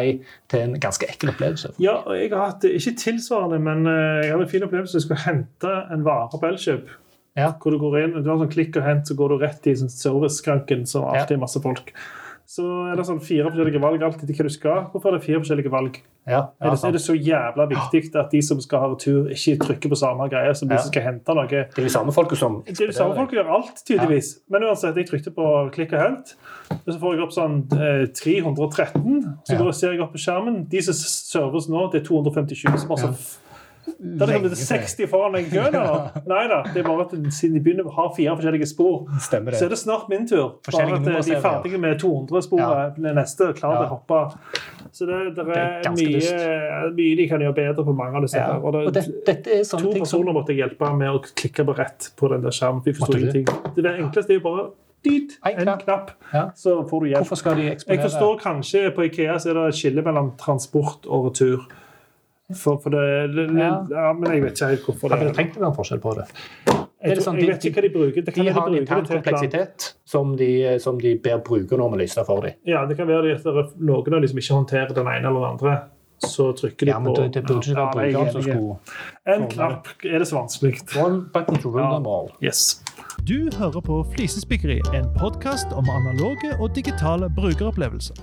[0.51, 1.73] til en ganske ekkel opplevelse.
[1.83, 4.95] Ja, og jeg har hatt ikke tilsvarende, men eh, jeg hadde en fin opplevelse.
[4.95, 6.93] Jeg skulle hente en vare på Elkjøp.
[7.35, 7.49] Ja.
[7.59, 9.75] Hvor du går inn, du har sånn klikk og hent, så går du rett i
[9.75, 11.91] sånn serviceskranken, som alltid er masse folk.
[12.45, 14.83] Så er det sånn fire forskjellige valg alltid til hva du skal.
[14.93, 15.95] Hvorfor er det fire forskjellige valg?
[16.27, 19.59] Ja, Er det, er det så jævla viktig at de som skal ha retur, ikke
[19.61, 20.79] trykker på samme greie som de Ja.
[20.81, 21.47] som skal hente noe?
[21.47, 24.39] Det er de samme folka som Det er de samme folk som gjør alt, tydeligvis.
[24.49, 26.35] Men uansett, jeg trykte på klikk og hent.
[26.71, 29.37] Og så får jeg opp sånn eh, 313.
[29.45, 29.57] Så Ja.
[29.63, 30.67] da ser jeg opp på skjermen.
[30.69, 32.77] De som serves nå, det er 257.
[32.79, 33.37] som har så
[33.85, 35.75] Da er det kommet 60 foran i køen.
[35.75, 36.09] eller?
[36.27, 36.61] Nei da.
[36.73, 39.77] Det er bare at siden de begynner har fire forskjellige spor, Stemmer så er det
[39.81, 40.55] snart min tur.
[40.67, 44.21] Bare at eh, de er ferdige med 200-sporet neste, klar til å hoppe.
[44.95, 48.17] Så det, det Det er er ganske mye, mye de kan gjøre bedre på mange
[48.21, 48.39] av disse.
[48.39, 48.55] Ja.
[48.57, 50.91] Og, det, Og det, det, dette er sånne To ting som personer måtte jeg hjelpe
[50.97, 52.81] med å klikke på rett på den der skjermen.
[52.85, 53.47] Vi forstår ingenting.
[53.75, 54.67] Det, det enkleste er jo bare
[55.05, 56.47] dit, En knapp, Ja.
[56.57, 57.21] så får du hjelp.
[57.25, 57.97] Hvorfor skal de eksponere?
[57.99, 61.67] Jeg forstår kanskje på Ikea så er det et skille mellom transport og retur.
[62.53, 63.85] For, for det, det, Ja.
[63.89, 64.13] ja.
[64.13, 66.25] Men jeg vet ikke helt hvorfor det det trengt å være en forskjell på det?
[66.35, 68.21] Jeg, det tror, sånn, jeg de- vet ikke hva de bruker.
[68.25, 71.37] Det kan De har en de bruker intern det kompleksitet som de, som de ber
[71.45, 72.53] brukerne om å lyse for dem.
[72.65, 75.51] Ja, det kan være at noen av de som ikke håndterer den ene eller den
[75.55, 75.75] andre.
[76.23, 78.31] Så trykker de Ja, men på det, det burde ikke være Ja, jeg er brukeren
[78.31, 80.79] som skulle En knapp er det så vanskelig.
[81.03, 81.91] One button to rule Ja.
[81.97, 82.29] them all.
[82.41, 82.81] Yes.
[83.25, 88.15] Du hører på Flisespikkeri, en podkast om analoge og digitale brukeropplevelser.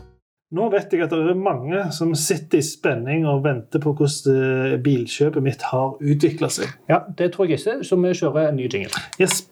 [0.52, 4.34] Nå vet jeg at det er mange som sitter i spenning og venter på hvordan
[4.36, 6.74] eh, bilkjøpet mitt har utvikla seg.
[6.92, 9.00] Ja, det tror jeg ikke, så vi kjører en ny jingle.
[9.16, 9.46] Yes.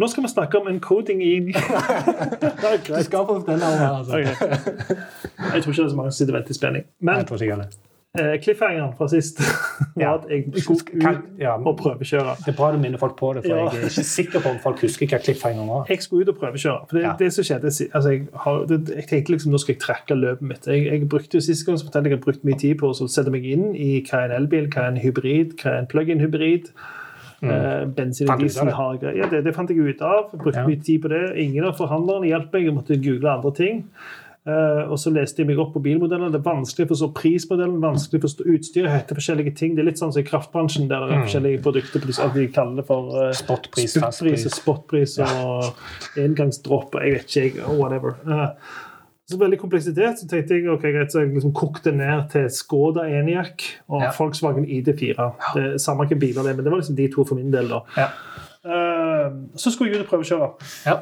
[0.00, 3.06] Nå skal vi snakke om encoding i Det er greit.
[3.06, 4.18] skal få den altså.
[4.18, 4.34] Okay.
[5.54, 6.90] Jeg tror ikke det er så mange som sitter og venter i spenning.
[6.98, 7.89] Men Jeg tror ikke heller.
[8.18, 9.38] Eh, cliffhangeren fra sist
[9.96, 12.36] var at jeg skulle ut ja, og prøvekjøre.
[12.44, 13.64] Det er bra du minner folk på det, for Ja.
[13.70, 15.84] jeg er ikke sikker på om folk husker hva cliffhangeren var.
[15.88, 16.86] Jeg skulle ut og prøvekjøre.
[16.90, 17.12] For det, Ja.
[17.18, 20.42] det som skjedde altså jeg, har, det, jeg tenkte liksom nå skal jeg trekke løpet
[20.42, 20.66] mitt.
[20.66, 22.90] Jeg, jeg brukte jo Sist gang så fortalte jeg at jeg brukt mye tid på
[22.90, 25.78] å sette meg inn i hva er en elbil, hva er en hybrid, hva er
[25.84, 26.72] en plug-in-hybrid.
[27.42, 28.42] Eh, bensin og Mm.
[28.44, 29.16] Diesel har greier.
[29.16, 30.26] Ja, det, det fant jeg ut av.
[30.34, 31.22] Jeg brukte mye tid på det.
[31.40, 32.66] Ingen av forhandlerne hjalp meg.
[32.66, 33.78] Jeg måtte google andre ting.
[34.48, 36.30] Eh, og så leste jeg meg opp på bilmodellene.
[36.32, 38.90] Det er vanskelig å forstå prismodellen, vanskelig å forstå utstyret.
[38.94, 39.74] heter forskjellige ting.
[39.76, 42.06] Det er litt sånn som i kraftbransjen, der det er forskjellige produkter.
[42.24, 43.34] At de kaller det for uh, Mm.
[43.36, 45.74] Spotpris, Spotpris spotpris og
[46.18, 48.16] engangsdropp og jeg vet ikke, jeg, whatever.
[48.26, 48.48] Uh,
[49.30, 50.18] så veldig kompleksitet.
[50.18, 54.10] Så tenkte jeg ok, greit, så jeg liksom kokte ned til Skoda Eniac og Ja.
[54.16, 55.28] Volkswagen ID4.
[55.54, 57.68] Det Samme hvilke biler det er, men det var liksom de to for min del.
[57.68, 57.84] da.
[57.96, 58.08] Ja.
[58.64, 60.48] Eh, så skulle jeg ut og prøvekjøre,
[60.86, 60.96] Ja.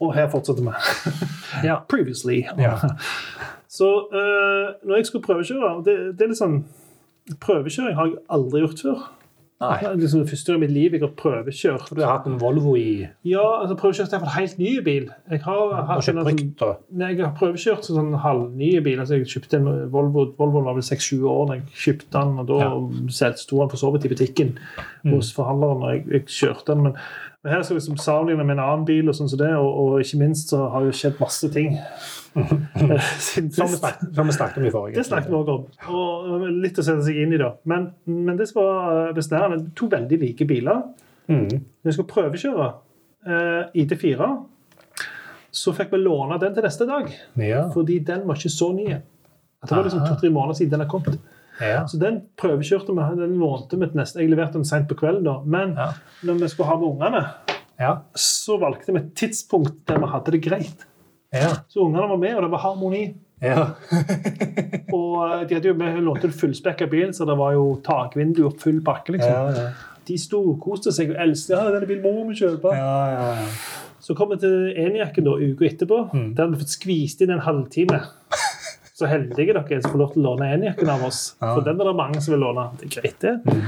[0.00, 0.72] og her fortsetter vi.
[1.68, 1.76] Ja.
[1.88, 2.42] Previously.
[2.58, 2.76] Ja.
[3.72, 6.58] Så eh, når jeg skulle prøvekjøre det, det er litt sånn
[7.40, 9.04] Prøvekjøring har jeg aldri gjort før.
[9.62, 9.76] Nei.
[9.78, 11.90] Det er liksom det første gang i mitt liv jeg har prøvekjørt.
[11.94, 15.08] Du har hatt en Volvo i Ja, altså prøvekjørt en helt ny bil.
[15.30, 16.62] Jeg har, hatt en, sånn, brukt.
[16.66, 18.98] og- nei, jeg har prøvekjørt en sånn halvny bil.
[18.98, 22.46] Altså, jeg kjøpte en Volvo, Volvoen var vel 6-7 år da jeg kjøpte den, og
[22.50, 23.32] da ja.
[23.36, 24.56] sto den for så vidt i butikken
[25.12, 26.82] hos forhandleren, og jeg, jeg kjørte den.
[26.82, 26.96] Men,
[27.44, 29.70] men her skal vi liksom sammenligne med en annen bil, og sånn som det, og,
[29.70, 31.78] og ikke minst så har jo skjedd masse ting.
[32.36, 34.94] Eh, Som vi snakket, om i forrige.
[34.98, 35.66] Det snakket vi også om.
[35.94, 37.52] Og litt å sette seg inn i, da.
[37.68, 40.82] Men, men det som var eh, besnærende, to veldig like biler.
[41.28, 41.44] Mm.
[41.52, 42.70] Når vi skulle prøvekjøre
[43.26, 44.30] eh, ID4,
[45.52, 47.10] så fikk vi låne den til neste dag.
[47.40, 47.66] Ja.
[47.74, 48.88] Fordi den var ikke så ny.
[49.62, 51.18] Det var liksom to-tre måneder siden den har kommet.
[51.60, 51.84] ja.
[51.86, 54.22] Så den prøvekjørte vi, den lånte vi til neste.
[54.24, 55.36] Jeg leverte den sent på kvelden, da.
[55.44, 55.90] Men Ja.
[56.24, 57.22] når vi skulle ha med ungene,
[57.78, 57.92] Ja.
[58.14, 60.86] så valgte vi et tidspunkt der vi hadde det greit.
[61.32, 61.52] Ja.
[61.68, 63.04] Så ungene var med, og det var harmoni.
[63.42, 63.62] ja.
[64.92, 68.44] Og eh, de hadde jo med, lånte en fullspekka bil, så det var jo takvindu
[68.50, 69.14] og full pakke.
[69.16, 69.32] liksom.
[69.32, 69.92] Ja, ja.
[70.08, 72.74] De storkoste seg og Eldste ja, denne bilen må vi kjøpe.
[72.74, 73.48] Ja, ja, ja.
[74.02, 76.00] Så kom vi til Eniacken da, uka etterpå.
[76.10, 76.32] Mm.
[76.34, 78.00] Der hadde vi fått skvist inn en halvtime.
[78.98, 81.20] Så heldige dere som får lov til å låne Eniacken av oss.
[81.38, 81.46] Mm.
[81.46, 82.66] For den er det mange som vil låne.
[82.80, 83.60] Det er greit, det.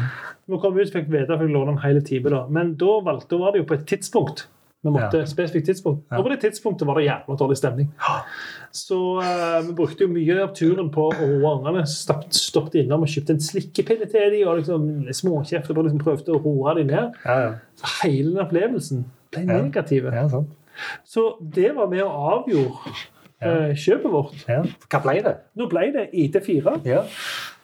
[0.51, 2.35] Vi kom ut, fikk vite at vi fikk låne en hel time.
[2.35, 2.43] da.
[2.59, 4.49] Men da, valgte, var det jo på et tidspunkt
[4.85, 5.27] Vi måtte Ja.
[5.27, 6.03] spesifikt tidspunkt.
[6.13, 7.89] Og på det tidspunktet var det jævla dårlig stemning.
[8.75, 11.87] Så uh, vi brukte jo mye av turen på å roe ungene.
[11.89, 14.43] Stoppet, innom og kjøpte en slikkepille til dem.
[14.51, 17.17] Og liksom småkjeft og liksom prøvde å roe dem ned.
[17.25, 17.55] Ja, ja.
[18.03, 20.11] Hele den opplevelsen ble negativ.
[20.13, 20.53] ja sant.
[21.07, 22.95] Så det var med og avgjorde
[23.77, 24.35] kjøpet vårt.
[24.49, 24.61] Ja.
[24.91, 25.33] Hva ble det?
[25.57, 26.75] Nå ble det ID4.
[26.89, 27.03] Ja.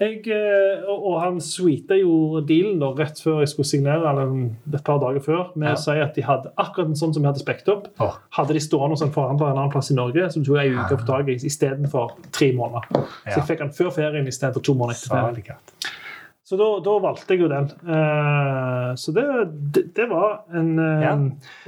[0.01, 4.33] Jeg, eh, og, og han sweeta jo dealen da, rett før jeg skulle signere, eller
[4.75, 5.75] et par dager før, med Ja.
[5.77, 7.89] å si at de hadde akkurat en sånn som vi hadde spekt opp.
[8.01, 8.17] oh.
[8.39, 10.97] Hadde de stående hos en forhandler en annen plass i Norge, som tok ei uke
[10.97, 12.89] å få tak i istedenfor tre måneder.
[13.29, 16.00] Så jeg fikk den før ferien istedenfor to måneder etter ferien.
[16.51, 17.69] Så da, da valgte jeg jo den.
[17.87, 19.23] Uh, så det,
[19.71, 21.13] det, det var en uh, Ja.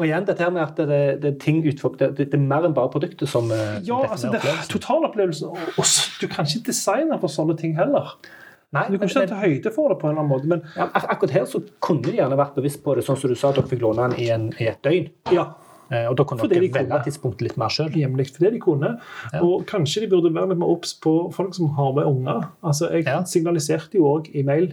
[0.01, 2.67] Og igjen dette her med at det, det er ting utfor, det, det er mer
[2.67, 5.53] enn bare produktet som uh, Ja, altså det, er totalopplevelsen.
[5.55, 5.87] Og, og
[6.19, 8.17] du kan ikke designe for sånne ting heller.
[8.75, 10.51] Nei, Du kan ikke ta høyde for det på en eller annen måte.
[10.51, 13.39] Men ja, akkurat her så kunne de gjerne vært bevisst på det, sånn som du
[13.39, 15.13] sa, at dere fikk låne den i, en, i et døgn.
[15.31, 15.53] ja,
[16.09, 17.91] og da kunne dere de velge tidspunktet litt mer sjøl.
[17.93, 18.99] hjemlig for det de kunne.
[19.33, 19.43] Ja.
[19.43, 22.49] Og kanskje de burde være litt mer obs på folk som har med unger.
[22.63, 23.23] Altså, Jeg Ja.
[23.25, 24.73] signaliserte jo òg i mail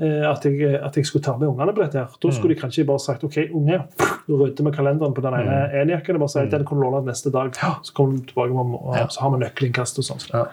[0.00, 1.98] eh, at jeg, at jeg skulle ta med ungene på dette.
[1.98, 2.06] her.
[2.22, 3.82] Da skulle de kanskje bare sagt OK, unge,
[4.28, 6.14] nå rydder vi kalenderen på den ene enjakken.
[6.14, 7.52] og Bare si at den kan du låne neste dag.
[7.82, 9.06] Så kommer du tilbake og, og Ja.
[9.08, 10.30] så har vi nøkkelinnkast og sånn.
[10.32, 10.44] Ja.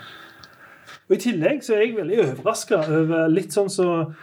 [1.07, 4.13] Og I tillegg så er jeg veldig overraska over litt sånn så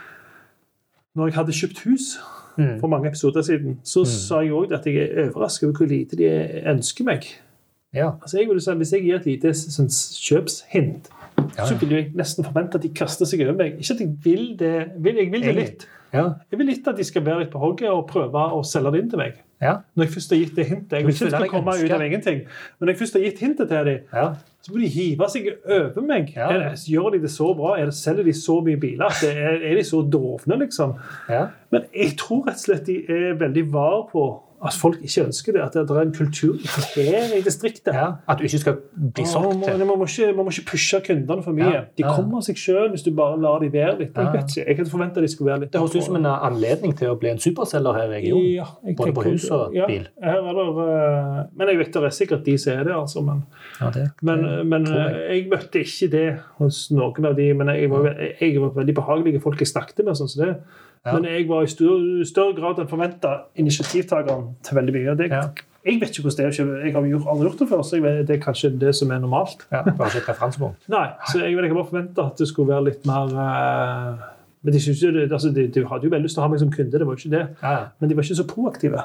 [1.15, 2.19] Når jeg hadde kjøpt hus
[2.57, 2.81] Mm.
[2.81, 6.19] for mange episoder siden, så sa jeg òg at jeg er overrasket over hvor lite
[6.21, 6.29] de
[6.69, 7.25] ønsker meg.
[7.95, 8.11] Ja.
[8.21, 11.09] Altså jeg vil si, Hvis jeg gir et lite sånn, kjøpshint,
[11.57, 13.79] Ja, så vil jeg nesten forvente at de kaster seg over meg.
[13.81, 15.87] Ikke at jeg vil det, vil, jeg vil det litt.
[16.13, 16.27] Ja.
[16.53, 19.03] Jeg vil litt at de skal være litt på hogget og prøve å selge det
[19.03, 19.41] inn til meg.
[19.63, 19.77] Ja.
[19.95, 20.97] Når jeg først har gitt det hintet.
[20.99, 22.41] Jeg vil ikke skal komme komme ut av ingenting.
[22.45, 24.29] Men når jeg først har gitt hintet til dem, ja.
[24.63, 26.33] så må de hive seg over meg.
[26.37, 26.49] Ja.
[26.51, 27.77] Er det, gjør de det så bra?
[27.79, 29.19] Er det, selger de så mye biler?
[29.29, 30.97] Er, er de så dovne, liksom?
[31.29, 31.47] ja.
[31.73, 34.27] Men jeg tror rett og slett de er veldig var på
[34.63, 35.63] at folk ikke ønsker det.
[35.65, 36.55] At det er en kultur
[36.95, 37.95] her i distriktet.
[37.95, 38.09] ja.
[38.29, 38.77] At du ikke skal
[39.15, 39.79] bli solgt til.
[39.87, 41.71] man, må ikke, man må ikke pushe kundene for mye.
[41.73, 44.15] Ja, De kommer av seg sjøl hvis du bare lar dem være litt.
[44.17, 46.29] Jeg vet ikke, jeg hadde forventa de skulle være litt Det høres ut som en
[46.33, 48.47] anledning til å bli en superselger her i regionen.
[48.61, 48.69] ja,
[49.01, 50.07] Både på hus og bil.
[50.23, 53.25] Her er det, eh, men jeg vet det er sikkert de som er det, altså.
[53.27, 53.43] Men,
[53.97, 56.29] det, men, det men tror eh, jeg møtte ikke det
[56.61, 57.51] hos noen av de.
[57.59, 60.17] Men jeg var, jeg var veldig behagelige folk jeg snakket med.
[60.19, 60.55] sånn som det.
[61.07, 61.13] Ja.
[61.17, 65.15] Men jeg var i større, større grad enn forventa initiativtakeren til veldig mye.
[65.19, 65.43] Det, Ja.
[65.83, 66.85] Jeg vet ikke hvordan det er.
[66.85, 69.19] Jeg har aldri gjort det før, så jeg vet, det er kanskje det som er
[69.19, 69.65] normalt.
[69.73, 70.85] Ja, bare ikke referansepunkt.
[70.95, 74.29] Nei, så jeg, vet, jeg bare forventa at det skulle være litt mer uh,
[74.63, 76.63] Men de, jo det, altså, de, de hadde jo veldig lyst til å ha meg
[76.63, 77.47] som kunde, det var jo ikke det.
[77.65, 77.79] Ja.
[77.99, 79.03] Men de var ikke så proaktive.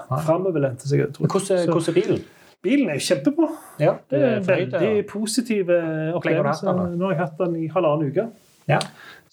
[1.17, 2.25] Men hvordan, hvordan er bilen?
[2.67, 3.47] bilen er jo kjempebra.
[3.81, 5.79] Ja, Det er fornøyd, veldig positive
[6.19, 6.83] opplevelser.
[6.93, 8.27] Nå har jeg hatt den i halvannen uke.
[8.67, 8.79] Ja.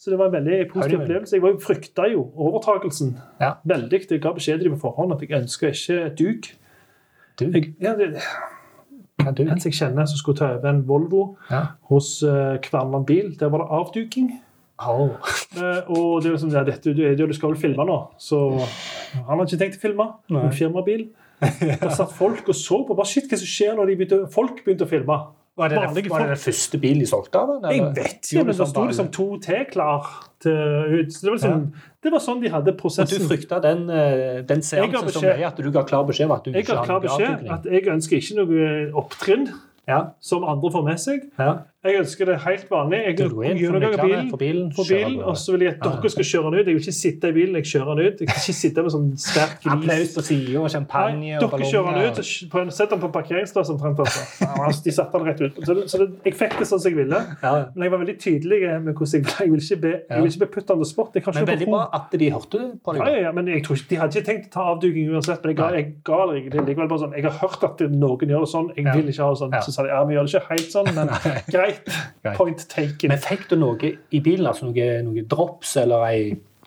[0.05, 1.33] Så det var en veldig positiv opplevelse.
[1.39, 3.55] Jeg var frykta jo overtakelsen Ja.
[3.65, 4.01] veldig.
[4.11, 6.51] Jeg ga beskjed til dem på forhånd at jeg ønska ikke et duk.
[7.41, 8.19] Du, Jeg, ja, det,
[9.25, 9.43] ja, du.
[9.43, 11.63] en som jeg kjenner som skulle ta over en Volvo Ja.
[11.89, 14.29] hos uh, Kverneland bil, der var det avduking.
[14.79, 15.09] Oh.
[15.57, 18.61] uh, og det er liksom, ja, dette, du, du skal vel filme nå, så
[19.15, 20.07] han har ikke tenkt å filme.
[20.31, 21.09] En firmabil.
[21.81, 22.95] Der satt folk og så på.
[22.95, 25.17] bare Shit, hva som skjer når begynte, folk begynte å filme?
[25.57, 27.67] Var det, Vanlige var det den første bilen de solgte av den?
[27.71, 30.09] Jeg vet ikke, men sånn sto liksom det som to T-klar
[30.43, 31.13] til ut.
[31.15, 31.61] Så det, var liksom,
[32.03, 33.21] det var sånn de hadde prosessen.
[33.23, 36.27] Og du frykta den, eh, den Jeg seansen beskjed- mye at du ga klar beskjed
[36.27, 39.47] om at du Jeg ikke har klar beskjed at jeg ønsker ikke noe opptrinn
[39.87, 41.31] Ja, som andre får med seg.
[41.39, 41.59] ja.
[41.85, 42.99] Jeg ønsker det helt vanlig.
[43.05, 45.61] Jeg Du går inn, får gjennomgår nøklene bilen, for bilen, for bilen, og så vil
[45.67, 46.67] jeg at dere skal kjøre den ut.
[46.67, 48.21] Jeg vil ikke sitte i bilen, jeg kjører den ut.
[48.25, 51.69] Jeg kan ikke sitte med sånn svært Applaus på sida og champagne Nei, og dere
[51.69, 52.21] kjører den ut,
[52.55, 54.49] på en- sett den på parkeringsplassen fremfor seg.
[54.65, 55.61] Altså, De satte den rett ut.
[55.67, 57.21] Så, det, så det, jeg fikk det sånn som jeg ville.
[57.43, 59.37] Men jeg var veldig tydelig med hvordan jeg ville.
[59.45, 61.11] Jeg vil ikke be, jeg vil ikke be put on the spot.
[61.15, 63.05] Jeg har Men veldig bra at de hørte på deg.
[63.13, 65.45] ja, ja, men jeg tror ikke, De hadde ikke tenkt å ta avduking uansett.
[65.45, 68.41] Men jeg ga, jeg ga det likevel bare sånn, Jeg har hørt at noen gjør
[68.41, 68.73] det sånn.
[68.77, 69.53] Jeg vil ikke ha det sånn.
[69.69, 71.09] Så sa de ja, vi gjør det ikke helt sånn, men
[71.55, 71.74] greit.
[71.85, 72.37] Greit.
[72.39, 73.13] Point taken.
[73.13, 74.47] Men fikk du noe i bilen?
[74.49, 76.21] altså Noe, noe drops eller ei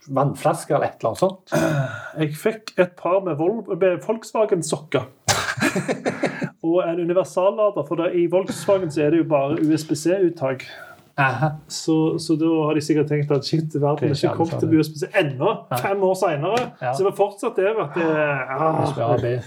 [0.08, 1.56] vannflaske eller et eller annet sånt?
[2.18, 3.40] Jeg fikk et par med,
[3.76, 5.08] med Volkswagen-sokker.
[6.68, 10.68] og en universallader, for det, i Volkswagen så er det jo bare USBC-uttak.
[11.18, 11.50] Aha.
[11.68, 15.08] Så, så da har de sikkert tenkt at shit, verden er ikke kommet til USBC
[15.18, 15.56] ennå.
[15.82, 16.68] Fem år seinere.
[16.82, 16.94] Ja.
[16.94, 19.40] Så vi er fortsatt der at det, Ja, ah,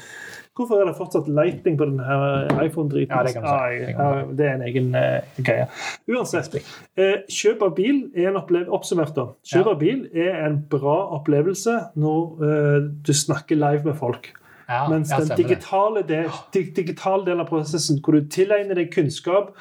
[0.60, 3.14] Hvorfor er det fortsatt lighting på denne iPhone-driten?
[3.14, 3.52] Ja, det kan si.
[3.52, 5.66] Ah, Det ja, det er en egen uh, greie.
[6.10, 6.58] Uansett.
[7.00, 9.24] uh, kjøp av bil er en opplevelse Oppsummert, da.
[9.46, 9.72] Kjøp Ja.
[9.72, 14.30] av bil er en bra opplevelse når uh, du snakker live med folk.
[14.70, 19.56] Ja, Mens den digitale, del, dig, digitale delen av prosessen, hvor du tilegner deg kunnskap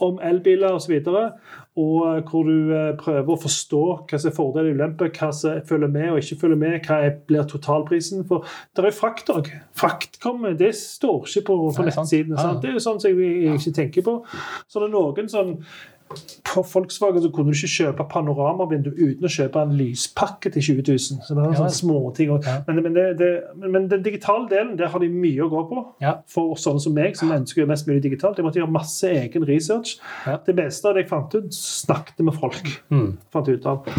[0.00, 0.94] om elbiler osv.
[1.10, 1.34] Og,
[1.76, 5.58] og hvor du eh, prøver å forstå hva som er fordeler og ulemper, hva som
[5.68, 8.24] følger med og ikke følger med, hva blir totalprisen.
[8.28, 9.50] For det er jo frakt òg.
[9.76, 12.54] Frakt kommer, det står ikke på, på nettsidene.
[12.62, 14.16] Det er jo sånn som jeg, jeg ikke tenker på.
[14.64, 15.52] Så det er noen sånn
[16.46, 20.84] på Volkswagen så kunne du ikke kjøpe panoramavindu uten å kjøpe en lyspakke til 20
[20.86, 21.22] 000.
[21.26, 21.58] Så det er Ja.
[21.58, 22.30] sånne småting.
[22.46, 22.62] Ja.
[22.68, 25.84] Men, men, det, det, men, den digitale delen, der har de mye å gå på.
[26.00, 26.14] Ja.
[26.30, 28.38] For sånne som meg, som ønsker mest mulig digitalt.
[28.38, 29.96] Jeg måtte gjøre masse egen research.
[30.26, 30.38] Ja.
[30.46, 32.72] Det meste av det jeg fant ut, snakket med folk.
[32.90, 33.18] Mm.
[33.32, 33.90] fant ut av.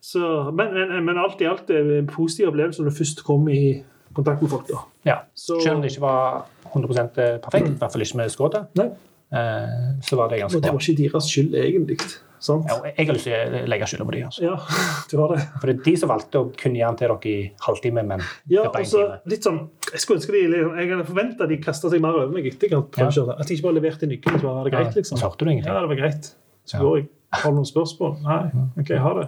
[0.00, 3.82] Så, men, men, alt i alt er en positiv opplevelse når du først kom i
[4.14, 4.68] kontakt med folk.
[4.70, 4.84] da.
[5.04, 5.18] Ja.
[5.34, 8.64] Selv om det ikke var 100% perfekt, i hvert fall ikke med Skoda.
[8.78, 8.90] Eh,
[9.30, 11.98] så var det ganske og ganske det var ikke deres skyld, egentlig.
[12.38, 12.68] Sant?
[12.70, 14.42] Ja, jeg har lyst til å legge skylda på de, altså.
[14.46, 14.54] Ja,
[15.10, 15.40] det var det.
[15.58, 17.36] For det er de som valgte å kunne gi den til dere i
[17.66, 19.32] halvtime, men Ja, det en altså, time.
[19.34, 19.58] litt sånn,
[19.90, 22.94] Jeg skulle ønske de, Jeg hadde forventa de kasta seg mer over meg etterkant.
[23.02, 23.08] Ja.
[23.34, 24.94] At de ikke bare leverte nøkkelen, så var det greit.
[25.00, 25.18] liksom.
[25.24, 25.72] Hørte du ingenting.
[25.72, 26.30] Ja, det var greit.
[26.68, 27.08] Så går jeg.
[27.42, 28.14] Har du noen spørsmål?
[28.24, 28.42] Nei.
[28.80, 29.26] OK, ha det.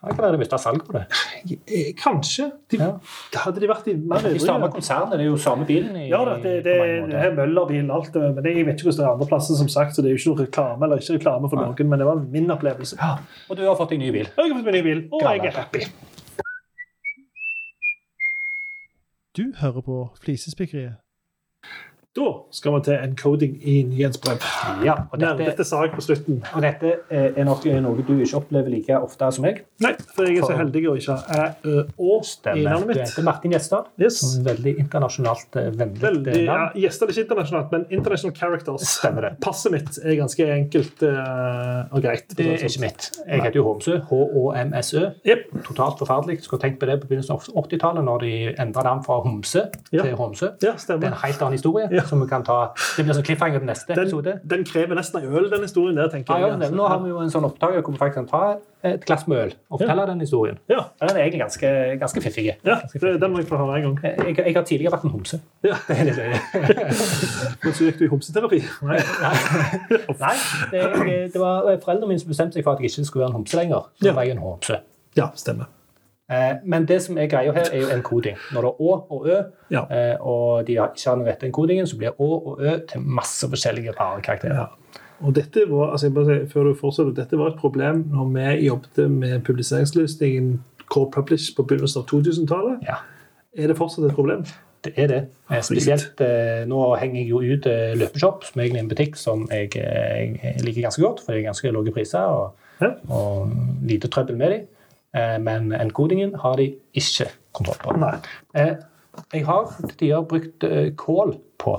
[0.00, 1.00] Det kan være det mista salg på det.
[1.68, 2.46] Eh, Kanskje.
[2.72, 2.86] De, Ja.
[3.42, 5.96] Hadde de vært i mer ivrige samme konsernet, det er jo samme bilen.
[5.96, 6.76] I, Ja da, det, det,
[7.10, 9.94] det er Møllerbil, alt men jeg vet ikke hvordan det er andre plasser, som sagt,
[9.94, 12.22] så det er jo ikke noe reklame eller ikke reklame for noen, men det var
[12.38, 12.96] min opplevelse.
[12.96, 13.12] Ja.
[13.50, 14.30] Og du har fått deg ny bil.
[14.32, 15.84] Jeg har fått meg ny bil, og jeg er happy.
[19.36, 20.96] Du hører på Flisespikkeriet.
[22.10, 24.42] Da skal vi til encoding i nyhetsbrev.
[24.82, 26.40] Ja, og dette, Dette sa jeg på slutten.
[26.56, 29.60] og dette eh, er nok noe du ikke opplever like ofte som meg.
[29.78, 31.84] Nei, for jeg er så heldig å ikke ha æ, ø,
[32.58, 32.98] i navnet mitt.
[32.98, 33.92] Du heter Martin Gjestad.
[34.02, 34.18] Yes.
[34.42, 38.88] Veldig internasjonalt eh, vennlig Veldig, eh, ja, Gjestad er ikke internasjonalt, men international characters.
[38.96, 39.32] Stemmer det.
[39.46, 42.26] Passet mitt er ganske enkelt eh, og greit.
[42.34, 43.08] Det er ikke mitt.
[43.22, 44.00] Jeg heter jo Homsø.
[44.10, 45.04] H-O-M-S-Ø.
[45.30, 45.46] Yep.
[45.70, 46.40] Totalt forferdelig.
[46.42, 48.34] Skulle tenkt på det på begynnelsen av 80-tallet, når de
[48.66, 50.02] endra navn fra Homse Ja.
[50.02, 50.50] til Homsø.
[50.66, 51.86] Ja, Det er en helt annen historie.
[51.94, 51.99] Ja.
[52.08, 52.72] Som vi kan ta.
[52.96, 54.40] Det blir sånn cliffhanger til neste Den, episode.
[54.46, 56.60] den krever nesten en øl, den historien der, tenker Ja, jeg.
[56.62, 59.26] ja, nå har vi jo en sånn opptaker hvor vi faktisk kan ta et glass
[59.28, 60.58] med øl og fortelle den historien.
[60.68, 62.46] Ja, Den er egentlig ganske, ganske fiffig.
[62.64, 63.98] ja det, den må jeg få høre en gang.
[64.26, 65.40] Jeg, jeg har tidligere vært en homse.
[65.62, 65.74] Ja.
[65.88, 66.94] Det er det er.
[67.64, 68.62] Men så gikk du i homseterapi.
[68.88, 69.00] Nei.
[70.20, 70.36] Nei,
[70.72, 73.38] det, det var foreldrene mine som bestemte seg for at jeg ikke skulle være en
[73.42, 73.90] homse lenger.
[74.00, 74.12] Så Ja.
[74.16, 74.80] var jeg en homse.
[75.16, 75.68] Ja, stemmer.
[76.30, 78.36] Eh, Men det som er greia her, er jo enkoding.
[78.54, 79.82] Når det er Å og Ø, Ja.
[79.90, 83.00] eh, og de har ikke har den rette enkodingen, så blir Å og Ø til
[83.02, 84.54] masse forskjellige rare karakterer.
[84.54, 84.66] Ja.
[85.22, 88.30] Og dette var, altså jeg bare sier, før du fortsetter, dette var et problem når
[88.56, 92.82] vi jobbet med publiseringsløsningen Core Publish på begynnelsen av 2000-tallet.
[92.88, 92.96] Ja.
[93.58, 94.44] Er det fortsatt et problem?
[94.82, 95.18] Det er det.
[95.50, 97.66] Eh, Spesielt eh, nå henger jeg jo ut
[98.00, 101.48] Løpeshop, som egentlig er en butikk som jeg, jeg liker ganske godt, for det er
[101.50, 102.94] ganske lave priser og, Ja.
[103.10, 103.50] og
[103.84, 104.66] lite trøbbel med dem.
[105.14, 107.96] Eh, Men enkodingen har de ikke kontroll på.
[107.98, 108.16] Nei.
[108.54, 108.76] Eh,
[109.34, 111.72] Jeg har til tider brukt eh, kål på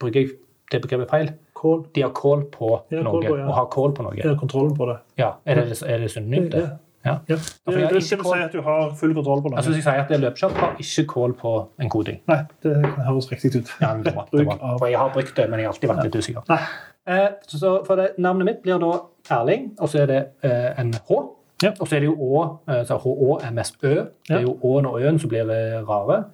[0.00, 0.30] Bruker jeg
[0.72, 1.28] det begrepet feil?
[1.56, 1.86] Kål.
[1.94, 3.44] De har kål på Ja, noe, kål på, ja.
[3.46, 4.16] og har kål på noe.
[4.18, 4.96] Det kontrollen på det?
[5.18, 6.50] Ja, Er det, er det synonymt?
[6.52, 6.64] det?
[6.66, 6.74] Ja.
[7.06, 7.14] Ja.
[7.30, 7.36] Det,
[7.78, 8.34] jeg det å kål.
[8.34, 9.56] si at du har full kontroll på noe.
[9.62, 12.18] Altså, jeg sier at det løpeshop, har ikke kål på enkoding.
[12.26, 12.74] Nei, det
[13.06, 13.70] høres riktig ut.
[13.80, 14.58] Ja, det var, det var.
[14.80, 16.42] For jeg har brukt det, men jeg har alltid vært litt usikker.
[16.50, 16.58] Nei.
[17.06, 18.90] Eh, så, så for det, Navnet mitt blir da
[19.38, 21.20] Erling, og så er det eh, en H.
[21.62, 21.72] Ja.
[21.80, 23.94] Og så er det jo Å, eh, så H-Å-M-S-Ø.
[24.28, 26.24] Det er jo Å-en og Ø-en som blir eh, rare.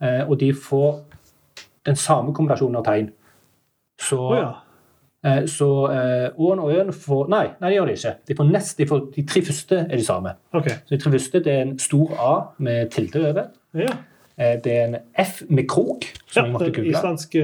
[0.00, 1.02] Eh, og de får
[1.86, 3.10] den samme kombinasjonen av tegn.
[4.00, 5.46] Så, oh, ja.
[5.48, 8.14] så Å-en og Ø-en får Nei, nei, det gjør de ikke.
[8.28, 10.34] De, får nest, de, får, de tre første er de samme.
[10.52, 10.78] Okay.
[10.86, 13.50] Så De tre første det er en stor A med tilde over.
[13.76, 13.98] Ja.
[14.40, 16.90] Eh, Det er en F med krok, som ja jeg måtte google.
[16.90, 17.34] Islandsk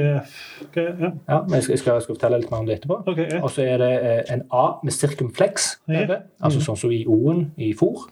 [0.69, 1.11] okay, ja.
[1.29, 3.03] Ja, men jeg skal, jeg skal, fortelle litt mer om det etterpå.
[3.07, 3.43] Okay, Ja.
[3.43, 6.07] Og så er det eh, en A med cirkumflex Ja.
[6.43, 8.09] altså sånn som i O-en i fôr.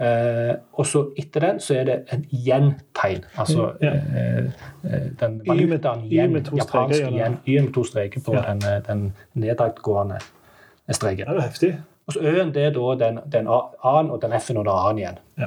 [0.00, 3.24] Eh, og så etter den så er det en yen-tegn.
[3.38, 3.92] Altså Ja.
[3.92, 4.38] eh,
[4.84, 10.18] eh, den valutaen yen, japansk yen, Y med to streker på den, den nedadgående
[10.90, 11.26] streken.
[11.28, 11.78] ja, det er heftig.
[12.06, 14.98] Og så Ø-en det er da den, den A-en og den F-en og den A-en
[14.98, 15.18] igjen.
[15.38, 15.46] Ja.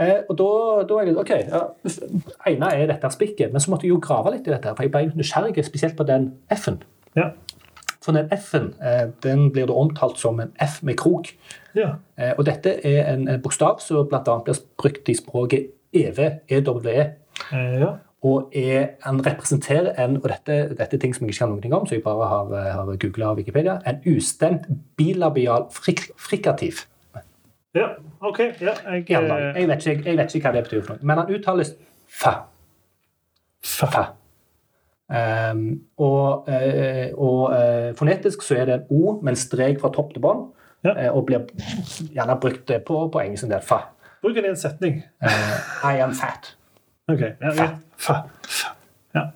[0.00, 0.50] Eh, og da,
[0.88, 1.62] da er jeg ok, ja,
[2.48, 4.92] ene er dette spikket, men så måtte jeg jo grave litt i dette, for jeg
[4.94, 6.80] ble nysgjerrig spesielt på den F-en.
[7.18, 7.30] Ja.
[8.00, 11.34] For den F-en eh, den blir da omtalt som en F med krok.
[11.76, 11.98] Ja.
[12.16, 14.22] Eh, og dette er en en bokstav som bl.a.
[14.46, 17.10] blir brukt i språket EVE, EWE.
[17.52, 17.96] Eh, ja.
[18.22, 21.80] Og er, han representerer en og dette, dette er ting som jeg ikke kan noe
[21.80, 26.86] om, så jeg bare har, eh, har googla Wikipedia, en ustemt bilabial frik, frikativ.
[27.74, 27.88] Ja.
[28.20, 28.38] OK.
[28.60, 31.06] Ja, jeg Ja, eh, jeg, vet ikke, jeg vet ikke hva det betyr, for noe,
[31.06, 31.74] men han uttales
[32.08, 32.32] fa.
[33.62, 34.04] Fa.
[35.10, 39.90] Um, og uh, og uh, fonetisk så er det en O med en strek fra
[39.94, 40.44] topp til bånn,
[40.84, 40.94] Ja.
[40.94, 41.48] uh, og blir
[42.14, 43.62] gjerne brukt på, på engelsk en del.
[43.62, 43.80] Fa.
[44.22, 45.02] Bruk den i en setning.
[45.84, 46.54] I am fat.
[47.08, 47.32] Okay.
[47.40, 47.68] Ja, ja.
[47.96, 48.20] Fa.
[48.46, 48.74] Fa.
[49.14, 49.26] Ja.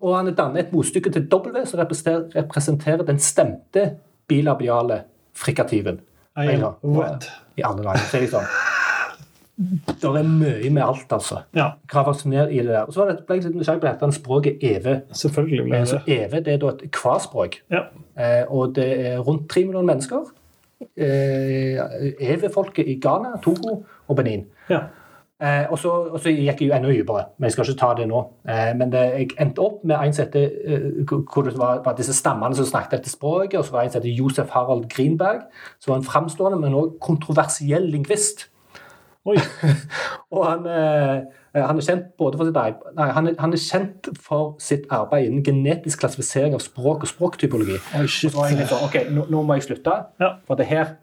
[0.00, 3.82] Og han danner et motstykke til W som representerer den stemte
[4.30, 5.02] bilabiale
[5.36, 6.00] frikativen.
[6.36, 6.64] I am
[6.96, 7.26] red.
[7.56, 8.04] I alle dager.
[8.10, 8.50] Så det sånn.
[9.60, 11.42] Det er mye med alt, altså.
[11.52, 12.86] Ja, Grave oss ned i det der.
[12.88, 14.94] Og så ble jeg litt nysgjerrig på dette språket eve.
[15.12, 15.64] selvfølgelig.
[15.66, 17.58] ble Eh, det Så eve det er da et kvaspråk.
[17.70, 17.82] Ja.
[18.16, 20.30] Eh, og det er rundt tre millioner mennesker.
[20.96, 21.76] Eh,
[22.32, 24.46] Eve-folket i Ghana, Togo og Benin.
[24.70, 24.86] Ja.
[25.40, 27.90] Eh, og, så, og så gikk jeg jo enda dypere, men jeg skal ikke ta
[27.96, 28.18] det nå.
[28.48, 32.12] Eh, men det, jeg endte opp med en sette, eh, hvor det var, var disse
[32.12, 35.46] stammene som snakket dette språket, og så var det en som het Josef Harald Greenberg,
[35.80, 38.50] som var en framstående, men også kontroversiell lingvist.
[40.34, 41.20] Og han, eh,
[41.54, 44.86] han er kjent både for sitt arbeid, nei, han er, han er kjent for sitt
[44.94, 47.76] arbeid innen genetisk klassifisering av språk og språktypologi.
[47.98, 50.30] Oi, Og så var jeg litt sånn, ok, nå, nå må jeg slutte, Ja.
[50.48, 50.94] for det her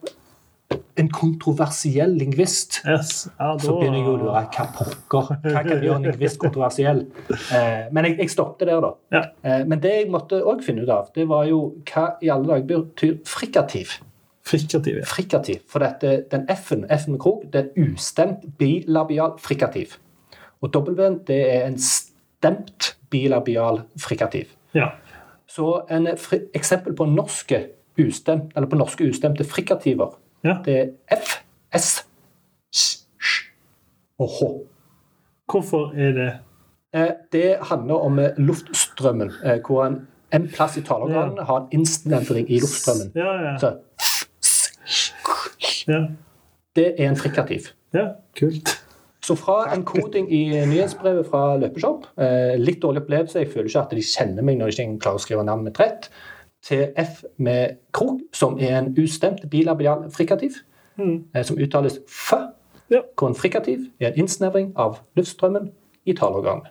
[0.97, 2.79] En kontroversiell lingvist.
[2.87, 3.27] Yes.
[3.37, 7.03] Ja, da, Så begynner jeg å lure hva pokker Hva kan gjøre en lingvist kontroversiell?
[7.29, 8.91] Eh, men jeg, jeg stoppet der, da.
[9.13, 9.23] Ja.
[9.45, 12.49] Eh, men det jeg måtte òg finne ut av, det var jo hva i alle
[12.49, 13.99] dager betyr frikativ.
[14.47, 15.01] Frikativ.
[15.01, 15.05] ja.
[15.05, 15.63] Frikativ.
[15.69, 19.97] For dette, den F-en, F med krok, det er ustemt bilabial frikativ.
[20.61, 24.55] Og W-en, det er en stemt bilabial frikativ.
[24.73, 24.95] Ja.
[25.47, 26.07] Så en
[26.55, 27.67] eksempel på norske
[27.97, 30.15] ustemt, eller på norske ustemte frikativer,
[30.47, 30.57] Ja.
[30.65, 31.35] det er F,
[31.75, 31.89] S,
[32.73, 32.83] S,
[33.19, 33.49] Sj
[34.19, 34.51] og H.
[35.51, 36.33] Hvorfor er det
[36.95, 39.97] Eh, Det handler om eh, luftstrømmen, eh, hvor en,
[40.33, 43.11] en plass i taleorganene har en innsnevring i luftstrømmen.
[43.15, 43.57] Ja, ja.
[43.59, 43.73] Så
[45.87, 45.99] Ja,
[46.75, 47.67] det er en frikativ.
[47.93, 48.07] ja.
[48.39, 48.83] kult.
[49.21, 53.81] Så fra en koding i nyhetsbrevet fra Løpeshop, eh, litt dårlig opplevelse, jeg føler ikke
[53.81, 56.07] at de kjenner meg når de ikke klarer å skrive navnet mitt rett,
[56.67, 60.51] til F med krok, som er en ustemt bilabial frikativ,
[60.97, 61.23] Mm.
[61.35, 62.33] eh, som uttales F,
[62.89, 63.01] Ja.
[63.17, 65.71] hvor en frikativ er en innsnevring av luftstrømmen
[66.05, 66.67] i taleorganet.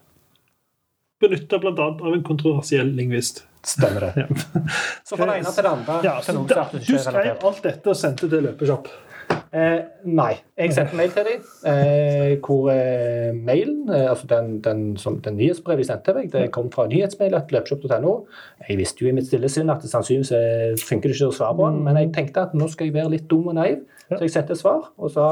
[1.21, 1.71] Benytta bl.a.
[1.81, 3.45] av en kontroversiell lingvist.
[3.65, 4.27] Stemmer det.
[5.07, 7.97] Så fra det ene til det andre Ja, så da, du skrev alt dette og
[7.97, 8.89] sendte til Løpeshop.
[9.55, 10.33] Eh, nei.
[10.59, 15.37] Jeg sendte mail til dem, eh, hvor eh, mailen, eh, altså den, den, som, den
[15.37, 18.15] nyhetsbrevet de sendte meg, det kom fra nyhetsmail.løpshop.no.
[18.69, 21.37] Jeg visste jo i mitt stille sinn at det sannsynligvis eh, funker det ikke å
[21.39, 23.85] svare på den, men jeg tenkte at nå skal jeg være litt dum og naiv,
[24.11, 25.29] så jeg sendte svar og sa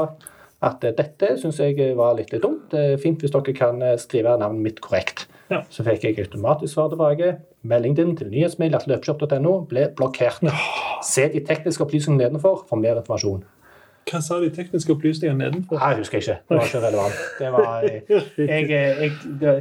[0.65, 2.69] at eh, dette syns jeg var litt, litt dumt.
[2.71, 5.27] Det er fint hvis dere kan skrive navnet mitt korrekt.
[5.51, 5.59] Ja.
[5.69, 7.35] Så fikk jeg automatisk svar tilbake.
[7.67, 10.41] Meldingen din til nyhetsmail.løpshop.no ble blokkert.
[11.05, 13.43] Se de tekniske opplysningene nedenfor for mer informasjon.
[14.05, 15.79] Hva sa de tekniske opplysningene nedenfor?
[15.81, 16.35] Nei, jeg husker ikke.
[16.49, 17.21] Det var ikke relevant.
[17.39, 17.85] Det var,
[18.51, 19.53] jeg, jeg, det,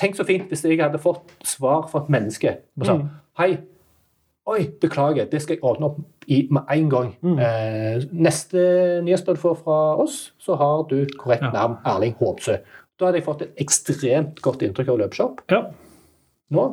[0.00, 3.04] tenk så fint hvis jeg hadde fått svar fra et menneske og sa Mm.
[3.38, 3.50] Hei,
[4.50, 7.12] oi, beklager, det skal jeg ordne opp i med en gang.
[7.24, 7.38] Mm.
[7.40, 8.64] Eh, neste
[9.06, 11.52] nyhetsbrev du får fra oss, så har du korrekt Ja.
[11.54, 12.58] navn Erling Håpsø.
[13.00, 15.40] Da hadde jeg fått et ekstremt godt inntrykk av Løpeshop.
[15.50, 15.62] Ja.
[16.52, 16.66] Nå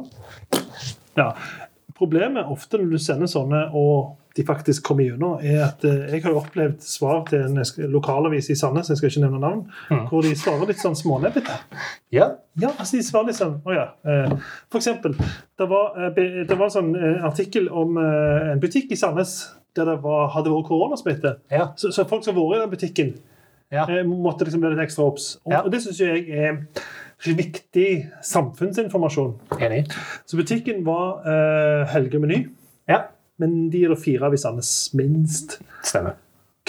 [1.18, 1.30] ja.
[1.96, 6.24] Problemet ofte når du sender sånne, og de faktisk kommer gjennom, er at eh, jeg
[6.24, 7.58] har opplevd svar til en
[7.92, 10.04] lokalavis i Sandnes, jeg skal ikke nevne navn, Mm.
[10.10, 11.56] hvor de svarer litt sånn smånebbete.
[12.12, 12.28] Ja.
[12.60, 13.88] Ja, altså de svarer litt sånn Å ja.
[14.06, 14.36] Eh,
[14.70, 15.16] for eksempel,
[15.58, 20.02] det var, eh, det var en sånn artikkel om en butikk i Sandnes der det
[20.02, 21.36] var, hadde vært koronasmitte.
[21.52, 21.72] Ja.
[21.78, 23.14] Så, så folk som har vært i den butikken,
[23.72, 23.86] Ja.
[24.04, 25.38] måtte liksom være litt ekstra obs.
[25.46, 25.62] Og, Ja.
[25.62, 26.58] og det syns jeg er
[27.36, 29.34] viktig samfunnsinformasjon.
[29.62, 29.92] Enig.
[30.26, 32.48] Så butikken var eh, Helge Meny.
[33.40, 35.60] Men de er det fire av i Sandnes, minst.
[35.84, 36.18] Stemmer.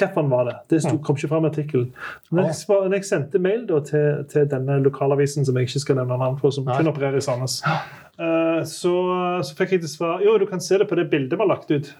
[0.00, 0.54] Hvilken var det?
[0.68, 1.88] Det stod, kom ikke fram i artikkelen.
[2.32, 6.16] Jeg når jeg sendte mail da, til, til denne lokalavisen, som jeg ikke skal nevne
[6.20, 6.78] navn på, som Nei.
[6.78, 8.94] kun opererer i Sandnes, uh, så,
[9.44, 11.52] så fikk jeg til svar Jo, du kan se det på det bildet vi har
[11.52, 11.92] lagt ut.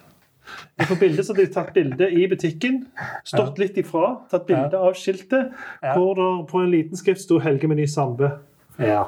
[0.87, 2.81] På bildet så hadde de tatt bilde i butikken,
[3.27, 5.53] stått litt ifra, tatt bilde av skiltet,
[5.93, 8.33] hvor det på en liten skrift sto 'Helge Meny Sandve'.
[8.81, 9.01] Ja.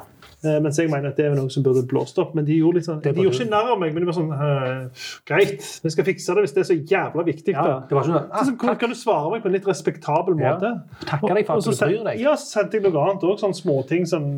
[0.44, 2.34] Eh, Mens jeg mener at det er noe som burde blåst opp.
[2.36, 3.94] Men de gjorde, litt sånn, de gjorde ikke narr av meg.
[3.94, 7.24] Men de var sånn eh, Greit, vi skal fikse det hvis det er så jævla
[7.24, 7.54] viktig.
[7.56, 7.78] ja.
[7.88, 10.36] Det var ikke sånn Så ah, kan, kan du svare meg på en litt respektabel
[10.42, 10.52] Ja.
[10.54, 10.72] måte?
[11.08, 12.20] Takker deg for at du bryr deg.
[12.20, 13.40] Ja, så sendte jeg noe annet òg.
[13.40, 14.28] Sånne småting som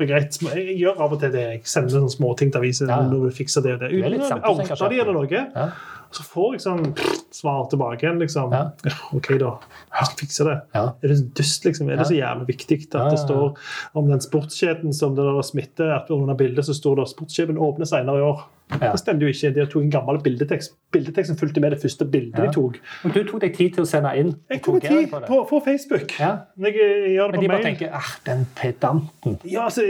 [0.00, 0.40] greit.
[0.48, 1.46] Jeg gjør av og til det.
[1.58, 2.88] Jeg sender sånne småting til aviser.
[2.88, 3.10] Ja, ja.
[3.12, 3.92] når du fikser det og det.
[3.92, 5.46] Uten å oute de eller noe.
[5.54, 5.70] Ja.
[6.10, 6.86] Så får jeg sånn
[7.30, 8.50] svar tilbake igjen, liksom.
[8.50, 8.94] Ja.
[9.14, 9.52] OK, da.
[9.94, 10.56] Jeg skal fikse det.
[10.74, 10.84] Ja.
[11.02, 11.90] Er det så dust, liksom?
[11.90, 13.52] Er det så jævlig viktig at det står
[13.94, 15.92] om den sportskjeden som det der smitter?
[15.94, 18.42] At under bildet så står det 'Sportskjeden åpner senere i år'.
[18.70, 18.90] Ja.
[18.92, 19.54] Det stemte jo ikke.
[19.54, 20.74] De tok en gammel bildetekst.
[20.94, 22.46] Bildeteksten fulgte med det første bildet Ja.
[22.46, 22.78] de tok.
[23.04, 25.40] Men du tok deg tid til å sende inn Jeg tok meg tid på på,
[25.50, 26.18] på Facebook.
[26.20, 26.36] Ja.
[26.58, 29.38] Jeg, jeg gjør det Men på de bare tenker ah, den pedanten.
[29.44, 29.82] Ja, altså,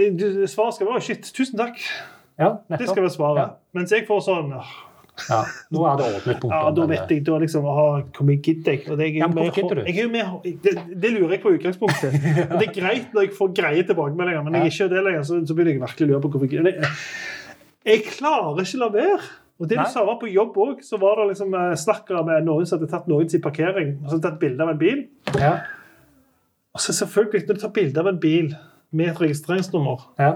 [0.49, 1.81] Svaret skal være 'shit, tusen takk'.
[2.39, 3.51] Ja, Det skal være svaret.
[3.75, 4.73] Mens jeg får sånn «Åh,
[5.29, 5.41] Ja.
[5.75, 6.55] Nå er det ordnet punkter.
[6.57, 8.85] Ja, da vet jeg da liksom, Hvor mye gidder jeg?
[8.87, 9.51] Det, jeg Ja, men?
[9.87, 12.16] Jeg jo med, det, det lurer jeg på utgangspunktet.
[12.51, 15.05] Men det er greit når jeg får greie tilbakemeldinger, men når jeg ikke gjør det
[15.09, 16.81] lenger, så, så begynner jeg virkelig å lure på hvorfor jeg gidder.
[16.81, 16.95] Jeg,
[17.91, 19.21] jeg klarer ikke la være.
[19.61, 20.81] Og det du sa var på jobb òg.
[20.85, 21.53] Så var det liksom
[21.83, 24.81] snakkere med noen som hadde tatt noens parkering og så hadde tatt bilde av en
[24.81, 25.05] bil.
[25.37, 25.59] ja.
[26.71, 28.53] Og så selvfølgelig, når du tar bilde av en bil
[28.95, 30.33] med et registreringsnummer, Ja.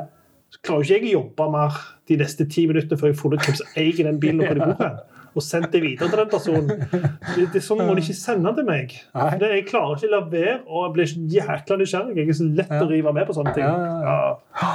[0.62, 3.48] Klarer jo ikke jeg å jobbe mer de neste ti minuttene før jeg har funnet
[3.48, 5.02] hvem som eier den bilen og hvor de bor hen.
[5.34, 6.68] Og sendt det videre til den personen.
[7.34, 8.92] Det, det er sånn må de ikke sende til meg.
[9.40, 12.14] Det, jeg klarer ikke å la være, og jeg blir jækla nysgjerrig.
[12.20, 13.66] Jeg er så lett å rive med på sånne ting.
[13.66, 14.70] Ja.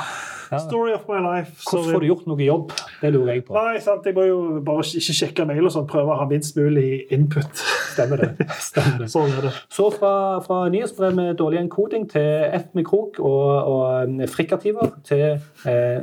[0.58, 1.52] Story of my life.
[1.70, 2.72] Hvordan får du gjort noe jobb?
[3.02, 3.54] Det lurer jeg på.
[3.54, 4.06] Nei, sant?
[4.10, 7.62] Jeg må jo bare ikke sjekke mail og sånn, prøve å ha minst mulig input.
[7.94, 8.48] Stemmer det.
[8.58, 9.10] Stemmer det.
[9.14, 9.52] Sånn er det.
[9.70, 10.14] Så fra,
[10.46, 15.38] fra nyhetsbrev med dårlig encoding til F med krok og, og frikkativer til
[15.70, 16.02] eh,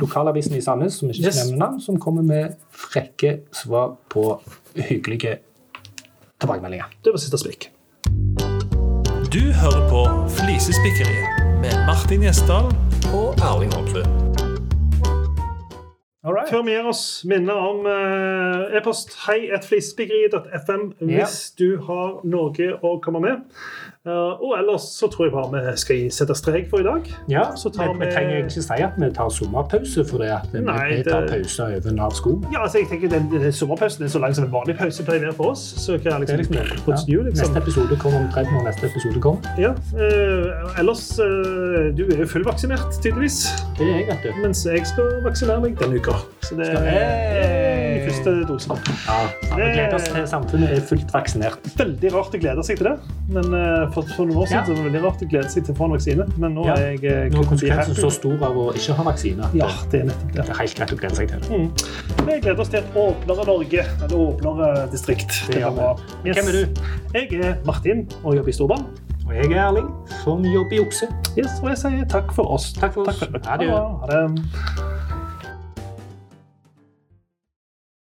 [0.00, 1.42] lokalavisen i Sandnes, som ikke Yes.
[1.44, 4.24] nevner navn, som kommer med frekke svar på
[4.78, 5.36] hyggelige
[6.40, 6.88] tilbakemeldinger.
[7.04, 7.68] Det var siste spikk.
[9.32, 10.00] Du hører på
[10.38, 12.66] Flisespikkeriet med Martin Gjesdal
[13.06, 14.31] og Erling Holmsrud.
[16.24, 16.46] All right.
[16.50, 23.18] Før vi gir oss, minner om eh, e-post hei.flisespikkeriet.fm hvis du har noe å komme
[23.24, 23.40] med.
[24.06, 24.10] Eh,
[24.42, 27.08] og ellers så tror jeg bare vi skal sette strek for i dag.
[27.30, 30.30] Ja, Så tar vi, vi vi- trenger ikke si at vi tar sommerpause, for det
[30.36, 32.36] at vi, Nei, vi tar det- pause over Nav sko.
[32.54, 35.26] Ja, altså jeg tenker den, den Sommerpausen er så lang som en vanlig pause pleier
[35.26, 35.66] å være for oss.
[35.82, 37.02] Så hva er Det er liksom, liksom, ja.
[37.10, 37.48] new, liksom?
[37.50, 39.42] Neste episode kommer omtrent når neste episode kommer.
[39.58, 43.42] Ja, eh, ellers eh, Du er jo fullvaksinert, tydeligvis.
[43.78, 44.40] Det er jeg, vet du.
[44.46, 46.11] Mens jeg skal vaksinere meg denne uka.
[46.42, 48.08] Så det er Hey!
[48.08, 48.68] første dose.
[49.06, 49.16] Ja,
[49.56, 51.58] Vi gleder oss til samfunnet er fullt vaksinert.
[51.78, 52.94] Veldig rart å glede seg til det.
[53.32, 54.64] Men eh, for, for noen år siden Ja.
[54.66, 56.26] så var det veldig rart å glede seg til å få en vaksine.
[56.42, 56.74] Men nå Ja.
[56.74, 59.50] er jeg eh, Nå er konsekvensen så stor av å ikke ha vaksine.
[59.54, 60.42] Ja, det er nettopp det.
[60.42, 61.40] Det er helt greit å glede seg til.
[61.52, 62.26] Mm.
[62.26, 65.38] Vi gleder oss til et åpnere Norge, Eller åpnere distrikt.
[65.48, 66.36] Det gjør blir Yes.
[66.36, 66.82] Hvem er du?
[67.14, 68.86] Jeg er Martin og jobber i Storbanen.
[69.22, 69.86] Og jeg er Erling,
[70.24, 71.06] som jobber i okse.
[71.38, 72.72] Yes, og jeg sier takk for oss.
[72.74, 73.20] Takk for oss.
[73.22, 73.46] Takk for.
[73.46, 73.56] Ha
[74.10, 75.01] det.